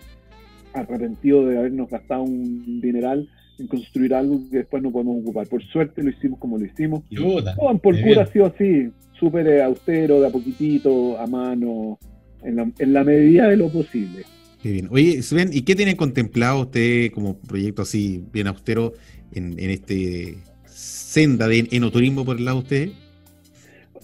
[0.74, 5.48] arrepentido de habernos gastado un dineral en construir algo que después no podemos ocupar.
[5.48, 7.04] Por suerte lo hicimos como lo hicimos.
[7.16, 12.00] Todo por cura ha sido así, súper austero, de a poquitito, a mano,
[12.44, 14.24] en la, medida de lo posible.
[14.64, 14.88] Qué bien.
[14.92, 18.94] Oye, Sven, ¿y qué tiene contemplado usted como proyecto así bien austero
[19.34, 22.90] en, este senda de enoturismo por el lado de usted?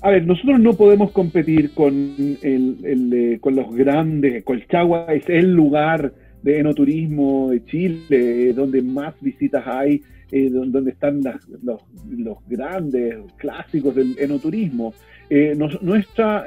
[0.02, 4.44] A ver, nosotros no podemos competir con, el, eh, con los grandes.
[4.44, 6.12] Colchagua es el lugar
[6.44, 11.22] de enoturismo de Chile, donde más visitas hay, eh, donde están
[11.64, 11.80] los,
[12.10, 14.94] los, grandes clásicos del enoturismo.
[15.30, 16.44] Eh, nuestra,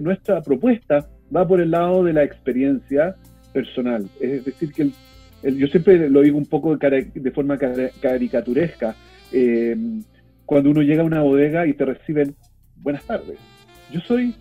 [0.00, 3.14] nuestra propuesta va por el lado de la experiencia
[3.52, 4.08] personal.
[4.20, 4.90] Es decir, que
[5.42, 8.94] yo siempre lo digo un poco de, forma caricaturesca.
[9.32, 9.76] Eh,
[10.44, 12.34] cuando uno llega a una bodega y te reciben,
[12.76, 13.38] buenas tardes,
[13.92, 14.34] yo soy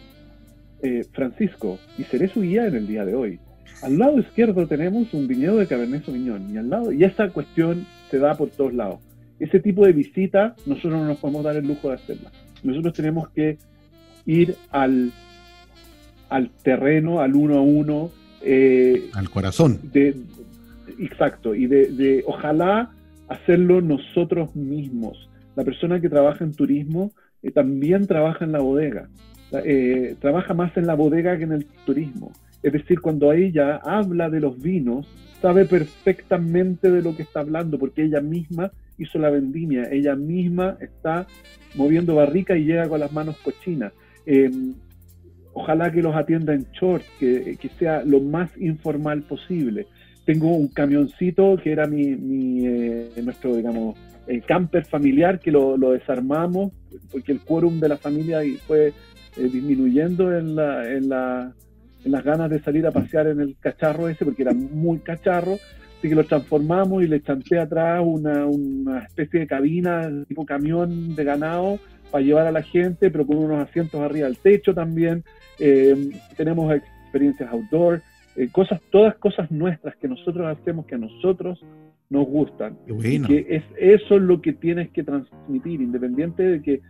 [0.82, 3.40] eh, Francisco y seré su guía en el día de hoy.
[3.82, 7.86] Al lado izquierdo tenemos un viñedo de Cabernet Sauvignon y al lado y esa cuestión
[8.10, 9.00] se da por todos lados.
[9.40, 12.32] Ese tipo de visita nosotros no nos podemos dar el lujo de hacerla.
[12.64, 13.58] Nosotros tenemos que
[14.26, 15.12] ir al
[16.30, 18.10] al terreno, al uno a uno.
[18.44, 19.80] Eh, al corazón.
[19.92, 20.16] De,
[21.00, 22.92] exacto, y de, ojalá
[23.28, 25.30] hacerlo nosotros mismos.
[25.56, 27.12] La persona que trabaja en turismo
[27.44, 29.10] eh, también trabaja en la bodega,
[29.64, 32.32] eh, trabaja más en la bodega que en el turismo.
[32.64, 35.08] Es decir, cuando ella habla de los vinos,
[35.42, 40.78] sabe perfectamente de lo que está hablando, porque ella misma hizo la vendimia, ella misma
[40.80, 41.26] está
[41.76, 43.94] moviendo barrica y llega con las manos cochinas
[45.54, 49.88] ojalá que los atienda en short, que, sea lo más informal posible.
[50.26, 53.98] Tengo un camioncito que era mi, eh, nuestro, digamos,
[54.28, 56.72] el camper familiar que lo, desarmamos
[57.12, 58.94] porque el quórum de la familia fue
[59.38, 61.52] eh, disminuyendo en, la, en, la,
[62.06, 65.58] en las ganas de salir a pasear en el cacharro ese porque era muy cacharro.
[65.98, 71.16] Así que lo transformamos y le chanté atrás una, una especie de cabina tipo camión
[71.16, 71.80] de ganado
[72.12, 75.24] para llevar a la gente, pero con unos asientos arriba del techo también.
[75.60, 78.02] Eh, tenemos experiencias outdoor,
[78.36, 81.64] eh, cosas, todas cosas nuestras que nosotros hacemos que a nosotros
[82.10, 82.78] nos gustan.
[83.28, 86.82] que es eso lo que tienes que transmitir, independiente de que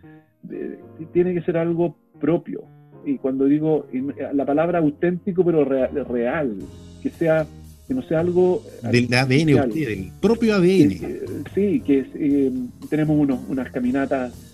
[1.12, 2.64] tiene que ser algo propio.
[3.04, 3.86] Y cuando digo
[4.32, 6.56] la palabra auténtico, pero real,
[7.02, 7.46] que sea
[7.86, 11.44] que no sea algo del ADN, del propio ADN.
[11.54, 12.52] sí, que eh,
[12.88, 14.51] tenemos unos, unas caminatas.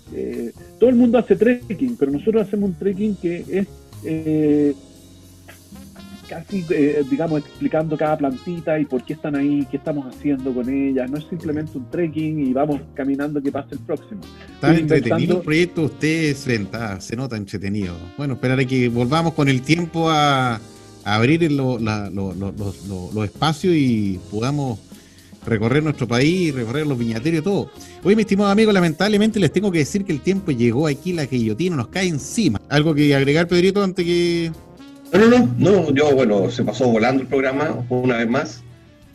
[0.79, 3.67] Todo el mundo hace trekking, pero nosotros hacemos un trekking que es
[4.03, 4.73] eh,
[6.29, 10.69] casi, eh, digamos, explicando cada plantita y por qué están ahí, qué estamos haciendo con
[10.69, 11.09] ellas.
[11.09, 14.21] No es simplemente un trekking y vamos caminando que pase el próximo.
[14.53, 16.67] Está entretenido el proyecto, usted se,
[16.99, 17.95] se nota entretenido.
[18.17, 20.61] Bueno, esperaré que volvamos con el tiempo a,
[21.03, 24.79] abrir los espacios y podamos
[25.49, 27.71] recorrer nuestro país, recorrer los viñaterios, todo.
[28.03, 31.25] Hoy, mi estimado amigo, lamentablemente les tengo que decir que el tiempo llegó aquí, la
[31.25, 32.61] guillotina nos cae encima.
[32.69, 34.51] ¿Algo que agregar, Pedrito, antes que...?
[35.11, 38.63] No, no, no, no, yo, bueno, se pasó volando el programa una vez más.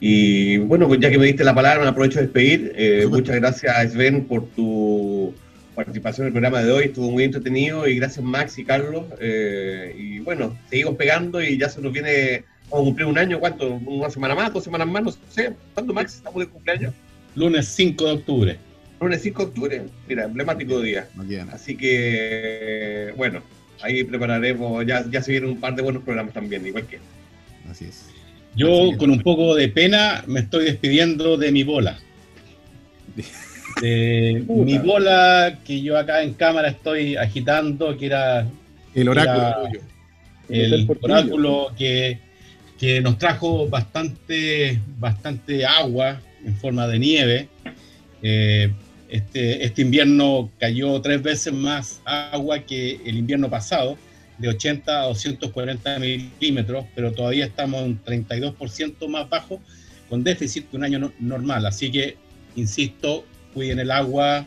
[0.00, 2.72] Y bueno, pues ya que me diste la palabra, me aprovecho de despedir.
[2.76, 5.32] Eh, muchas gracias, Sven, por tu
[5.74, 6.84] participación en el programa de hoy.
[6.84, 7.86] Estuvo muy entretenido.
[7.88, 9.04] Y gracias, Max y Carlos.
[9.20, 12.44] Eh, y bueno, seguimos pegando y ya se nos viene
[12.74, 13.74] Vamos a cumplir un año, ¿cuánto?
[13.86, 14.52] ¿Una semana más?
[14.52, 15.04] ¿Dos semanas más?
[15.04, 15.52] No sé.
[15.74, 16.16] ¿Cuándo, Max?
[16.16, 16.92] ¿Estamos de cumpleaños?
[17.36, 18.58] Lunes 5 de octubre.
[19.00, 19.82] Lunes 5 de octubre.
[20.08, 21.06] Mira, emblemático día.
[21.52, 23.42] Así que, bueno,
[23.80, 24.84] ahí prepararemos.
[24.84, 26.98] Ya, ya se vienen un par de buenos programas también, igual que.
[27.70, 28.10] Así es.
[28.56, 31.96] Yo, con un poco de pena, me estoy despidiendo de mi bola.
[33.80, 38.46] De mi bola que yo acá en cámara estoy agitando, que era
[38.94, 39.68] el oráculo.
[40.48, 42.20] el oráculo que
[42.78, 47.48] que nos trajo bastante, bastante agua en forma de nieve.
[48.22, 48.72] Eh,
[49.08, 53.96] este, este invierno cayó tres veces más agua que el invierno pasado,
[54.38, 59.60] de 80 a 240 milímetros, pero todavía estamos un 32% más bajo,
[60.08, 61.66] con déficit que un año normal.
[61.66, 62.16] Así que,
[62.56, 64.46] insisto, cuiden el agua,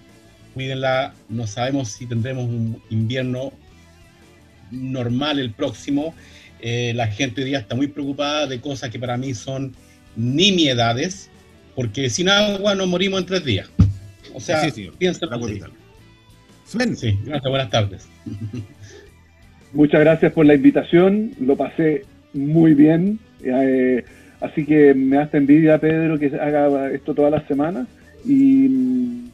[0.53, 1.13] cuídenla.
[1.29, 3.53] No sabemos si tendremos un invierno
[4.71, 6.13] normal el próximo.
[6.59, 9.75] Eh, la gente hoy día está muy preocupada de cosas que para mí son
[10.15, 11.29] nimiedades,
[11.75, 13.69] porque sin agua nos morimos en tres días.
[14.33, 15.27] O sea, sí, piensa
[16.65, 16.97] Sven.
[16.97, 18.07] Sí, gracias, buenas tardes.
[19.73, 22.03] Muchas gracias por la invitación, lo pasé
[22.33, 23.19] muy bien.
[23.43, 24.03] Eh,
[24.41, 27.87] así que me hace envidia, Pedro, que haga esto todas las semanas.
[28.25, 29.29] Y mm,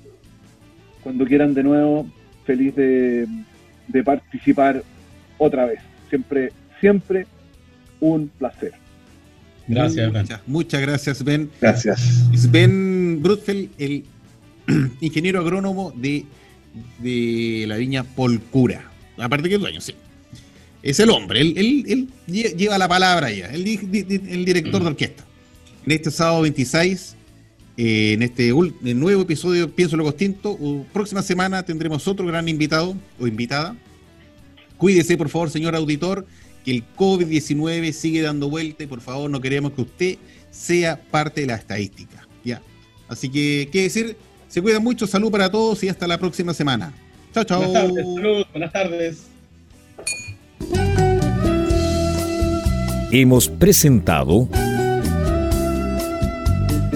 [1.03, 2.07] cuando quieran de nuevo,
[2.45, 3.28] feliz de,
[3.88, 4.84] de participar
[5.38, 5.80] otra vez.
[6.09, 6.51] Siempre,
[6.84, 7.25] siempre
[8.01, 8.73] un placer.
[9.69, 11.49] Gracias, muchas, gracias, Ben.
[11.61, 12.51] Gracias.
[12.51, 14.03] Ben Brutfeld, el
[14.99, 16.25] ingeniero agrónomo de,
[16.99, 18.91] de la viña Polcura.
[19.17, 19.93] Aparte que es dueño, sí.
[20.81, 25.23] Es el hombre, él, lleva la palabra ya, el, el director de orquesta.
[25.86, 27.15] En este sábado 26,
[27.77, 28.51] eh, en este
[28.93, 30.59] nuevo episodio Pienso lo Costinto,
[30.91, 33.77] próxima semana tendremos otro gran invitado o invitada.
[34.75, 36.25] Cuídese, por favor, señor auditor,
[36.64, 40.18] que el COVID-19 sigue dando vuelta y por favor no queremos que usted
[40.51, 42.28] sea parte de la estadística.
[42.43, 42.61] ¿ya?
[43.07, 44.16] Así que, ¿qué decir?
[44.47, 46.93] Se cuidan mucho, salud para todos y hasta la próxima semana.
[47.34, 47.59] Chao, chao.
[47.64, 49.28] Buenas tardes, salud, buenas tardes.
[53.11, 54.49] Hemos presentado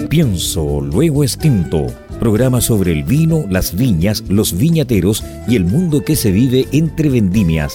[0.08, 1.86] Pienso, luego extinto.
[2.18, 7.10] Programa sobre el vino, las viñas, los viñateros y el mundo que se vive entre
[7.10, 7.74] vendimias.